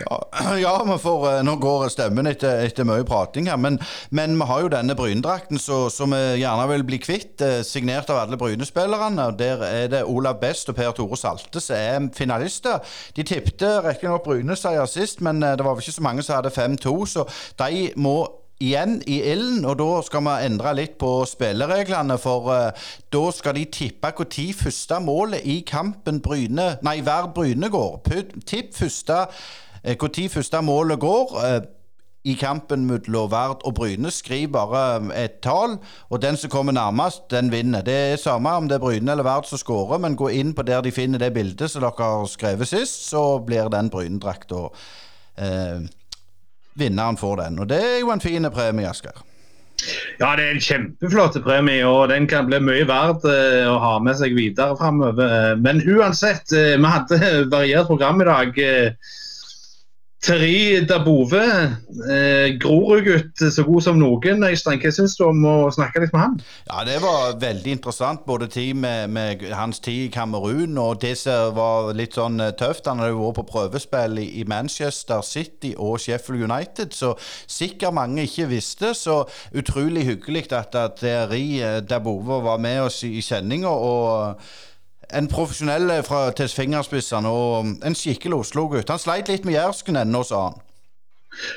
[0.00, 0.16] Ja,
[0.64, 3.58] ja får, eh, nå går stemmen etter, etter mye prating her.
[3.60, 3.76] Men,
[4.08, 8.22] men, vi har jo denne Brynedrakten som vi gjerne vil bli kvitt, eh, signert av
[8.22, 9.26] alle Bryne-spillerne.
[9.36, 12.80] Der er det Olav Best og Per Tore Salte som er finalister.
[13.16, 16.96] De tippte riktignok Bryne-seier sist, men det var vel ikke så mange som hadde 5-2,
[17.04, 17.28] så
[17.60, 18.16] de må
[18.64, 22.16] igjen i ilden, og da skal vi endre litt på spillereglene.
[22.20, 27.70] For uh, da skal de tippe når første målet i kampen Bryne Nei, Verd Bryne
[27.70, 28.00] går.
[28.48, 29.24] Tipp første
[29.84, 31.38] når uh, første målet går.
[31.38, 31.62] Uh,
[32.24, 34.10] i kampen mellom Vard og Bryne.
[34.10, 35.76] Skriv bare et tall,
[36.08, 37.82] og den som kommer nærmest, den vinner.
[37.84, 40.64] Det er samme om det er Bryne eller Vard som skårer, men gå inn på
[40.64, 44.62] der de finner det bildet som dere har skrevet sist, så blir den Bryne-drakta
[45.36, 45.84] eh,
[46.78, 47.62] vinneren får den.
[47.62, 49.22] Og det er jo en fin premie, Asker.
[50.20, 53.96] Ja, det er en kjempeflott premie, og den kan bli mye verdt uh, å ha
[54.02, 55.58] med seg videre framover.
[55.60, 57.20] Men uansett, uh, vi hadde
[57.52, 58.60] variert program i dag.
[58.60, 59.14] Uh,
[60.24, 61.44] Terri Dabove,
[62.10, 64.40] eh, Grorud-gutt så god som noen.
[64.48, 66.38] Øystein, hva syns du om å snakke litt med han?
[66.70, 68.24] Ja, Det var veldig interessant.
[68.24, 72.54] Både tid med, med hans tid i Kamerun og det som var litt sånn eh,
[72.56, 72.88] tøft.
[72.88, 77.12] Han hadde vært på prøvespill i, Manchester City og Sheffield United, så
[77.46, 78.94] sikkert mange ikke visste.
[78.96, 83.76] Så utrolig hyggelig at, at Terri eh, Dabove var med oss i, i sendinga.
[85.12, 88.90] En profesjonell fra til fingerspissene og en skikkelig Oslo-gutt.
[88.90, 90.62] Han sleit litt med jærsken ennå, sa han.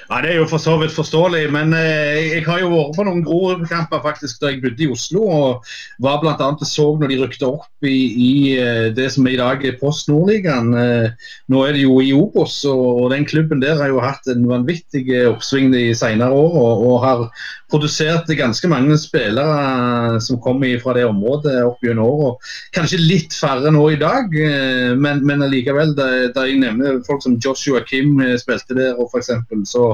[0.10, 3.06] Ja, Det er jo for så vidt forståelig, men eh, jeg har jo vært på
[3.08, 5.24] noen Grorud-kamper faktisk da jeg bodde i Oslo.
[5.28, 5.68] og
[6.04, 7.98] var blant annet så når de rykte opp i,
[8.28, 10.74] i eh, det som i dag er Post Nordligaen.
[10.78, 14.28] Eh, nå er det jo i Obos, og, og, den klubben der har jo hatt
[14.32, 16.58] en vanvittig oppsving de senere år.
[16.58, 17.26] Og, og har
[17.72, 22.52] produsert ganske mange spillere som kommer fra det området opp gjennom året.
[22.76, 25.94] Kanskje litt færre nå i dag, eh, men, men allikevel.
[25.98, 29.32] Da jeg nevner folk som Joshua Kim eh, spilte der, og f.eks.
[29.68, 29.90] Så,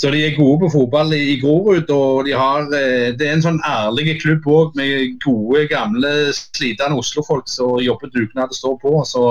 [0.00, 1.90] så de er gode på fotball i, i Grorud.
[1.90, 6.96] og de har, eh, Det er en sånn ærlig klubb òg, med gode, gamle, slitne
[6.96, 8.96] Oslo-folk som jobber dugnad og står på.
[9.04, 9.28] så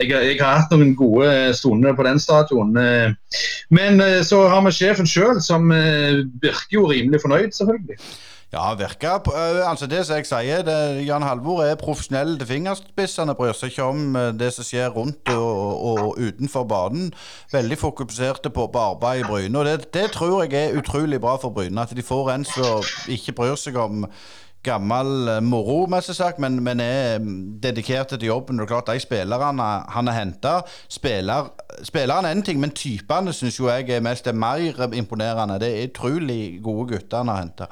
[0.00, 2.76] jeg, jeg, har hatt noen gode stunder på den stadion.
[2.76, 3.38] Eh,
[3.70, 8.00] men eh, så har vi sjefen sjøl, som virker jo rimelig fornøyd, selvfølgelig.
[8.52, 9.32] Ja, virker
[9.64, 13.34] Altså, det som jeg sier, det, Jan Halvor er profesjonell til fingerspissene.
[13.34, 17.14] Bryr seg ikke om det som skjer rundt og, og utenfor banen.
[17.52, 19.58] Veldig fokuserte på, på arbeid i Bryne.
[19.58, 21.80] Og det, det, tror jeg er utrolig bra for Bryne.
[21.80, 24.04] At de får en som ikke bryr seg om
[24.62, 28.58] gammel eh, moro, sagt, men, men er mm, dedikert til jobben.
[28.58, 33.32] Det er klart, De spillerne han har henta spiller, Spillerne er en ting, men typene
[33.32, 35.58] syns jeg er mest er mer imponerende.
[35.60, 37.66] Det er utrolig gode gutter han har henta.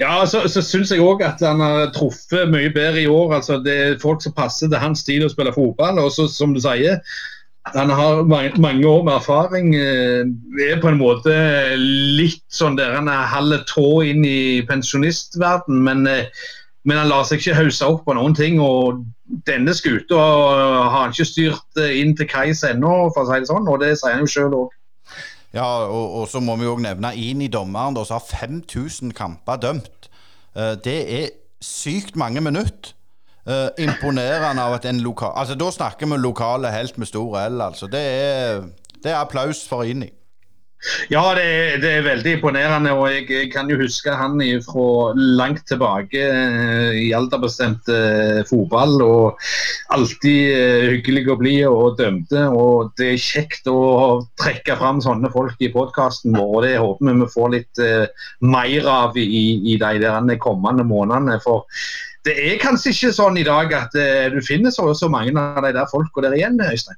[0.00, 3.36] Ja, så, så syns jeg òg at han har truffet mye bedre i år.
[3.36, 6.00] altså Det er folk som passer til hans stil å spille fotball.
[6.02, 6.98] og så, som du sier,
[7.72, 8.24] han har
[8.60, 9.74] mange år med erfaring.
[9.74, 10.26] Eh,
[10.66, 11.32] er på en måte
[11.78, 16.26] litt sånn der han er halv tå inn i pensjonistverden, men, eh,
[16.84, 18.60] men, han lar seg ikke hause opp på noen ting.
[18.60, 19.04] og
[19.46, 23.48] Denne skuta har han ikke styrt eh, inn til kais ennå, for å si det
[23.48, 24.74] sånn, og det sier han jo sjøl òg.
[25.54, 29.60] Ja, og, og, så må vi òg nevne inn i dommeren, som har 5000 kamper
[29.62, 30.08] dømt.
[30.54, 31.28] Det er
[31.62, 32.94] sykt mange minutter.
[33.44, 37.58] Uh, imponerende av at en lokal Altså Da snakker vi lokale helt med stor L.
[37.60, 38.62] altså Det er,
[39.04, 40.08] det er applaus for Ini.
[41.12, 42.92] Ja, det er, det er, veldig imponerende.
[42.92, 48.96] og jeg, jeg, kan jo huske han fra langt tilbake uh, i alderbestemt uh, fotball.
[49.02, 49.44] og
[49.96, 52.46] Alltid uh, hyggelig å bli og dømte.
[52.52, 56.50] og Det er kjekt å trekke fram sånne folk i podkasten vår.
[56.56, 57.80] og Det håper vi vi får litt
[58.44, 61.40] mer av i, i de der kommende månedene.
[61.44, 61.64] for
[62.24, 65.60] det er kanskje ikke sånn i dag at uh, du finner så, så mange av
[65.64, 66.96] de der folka der igjen, Øystein?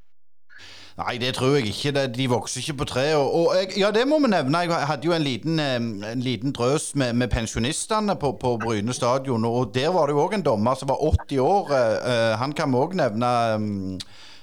[0.96, 2.06] Nei, det tror jeg ikke.
[2.08, 3.04] De vokser ikke på tre.
[3.18, 4.62] Og, og jeg, ja, det må vi nevne.
[4.64, 9.44] Jeg hadde jo en liten, en liten drøs med, med pensjonistene på, på, Bryne stadion.
[9.44, 11.74] Og der var det jo òg en dommer som var 80 år.
[11.74, 13.32] Uh, han kan vi òg nevne.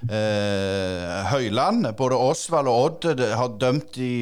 [0.03, 1.89] Uh, Høyland.
[1.97, 4.13] Både Osvald og Odd har dømt i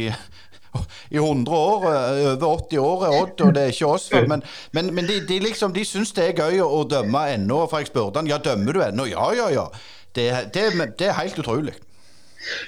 [1.11, 4.07] i 100 år, eh, over 80 år er Odd, og det er ikke oss.
[4.27, 7.65] Men, men, men de, de, liksom, de syns det er gøy å, dømme ennå.
[7.67, 9.09] For jeg spurte han ja, dømmer du ennå?
[9.11, 9.67] Ja, ja, ja.
[10.15, 11.75] Det, det, det er helt utrolig.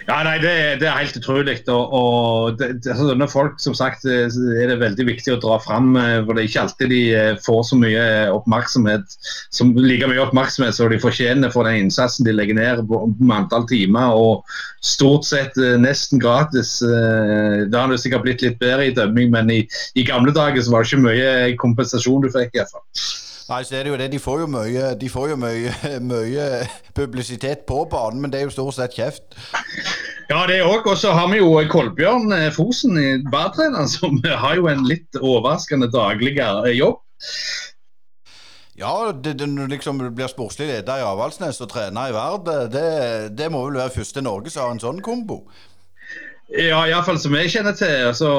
[0.08, 0.52] Ja, nei, det,
[0.82, 1.56] det, er helt utrolig.
[1.72, 5.94] og, og det, Sånne folk som sagt, er det veldig viktig å dra fram.
[6.00, 9.18] Eh, for Det er ikke alltid de eh, får så mye oppmerksomhet
[9.54, 13.68] som like mye oppmerksomhet som de fortjener for den innsatsen de legger ned med antall
[13.72, 14.14] timer.
[14.14, 14.46] og
[14.84, 16.78] Stort sett eh, nesten gratis.
[16.84, 19.62] Det har det sikkert blitt litt bedre i dømming, men i,
[19.98, 22.54] i gamle dager så var det ikke mye kompensasjon du fikk.
[22.54, 22.88] i hvert fall.
[23.50, 24.12] Nei, så er det jo det.
[24.14, 25.74] De får jo mye, de får jo mye,
[26.14, 26.48] mye
[26.96, 29.36] publisitet på banen, men det er jo stort sett kjeft.
[30.30, 30.88] Ja, det òg.
[30.88, 35.20] Og så har vi jo Kolbjørn eh, Fosen i badtreneren, som har jo en litt
[35.20, 37.02] overraskende daglig eh, jobb.
[38.80, 42.88] Ja, det, det liksom blir sportslig leder i Avaldsnes og trener i Vard, det,
[43.38, 45.44] det må vel være første i Norge som har en sånn kombo?
[46.52, 48.10] Ja, iallfall som jeg kjenner til.
[48.18, 48.30] Så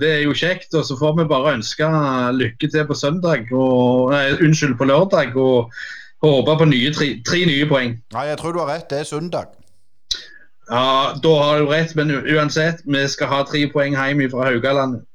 [0.00, 0.74] det er jo kjekt.
[0.76, 1.88] Og så får vi bare ønske
[2.36, 5.36] lykke til på søndag, og, nei, unnskyld, på lørdag.
[5.36, 5.72] Og,
[6.22, 7.96] og håpe på nye, tre, tre nye poeng.
[8.14, 8.88] Nei, jeg tror du har rett.
[8.90, 9.54] Det er søndag.
[10.68, 15.06] Ja, da har du rett, men uansett, vi skal ha tre poeng hjem fra Haugalandet.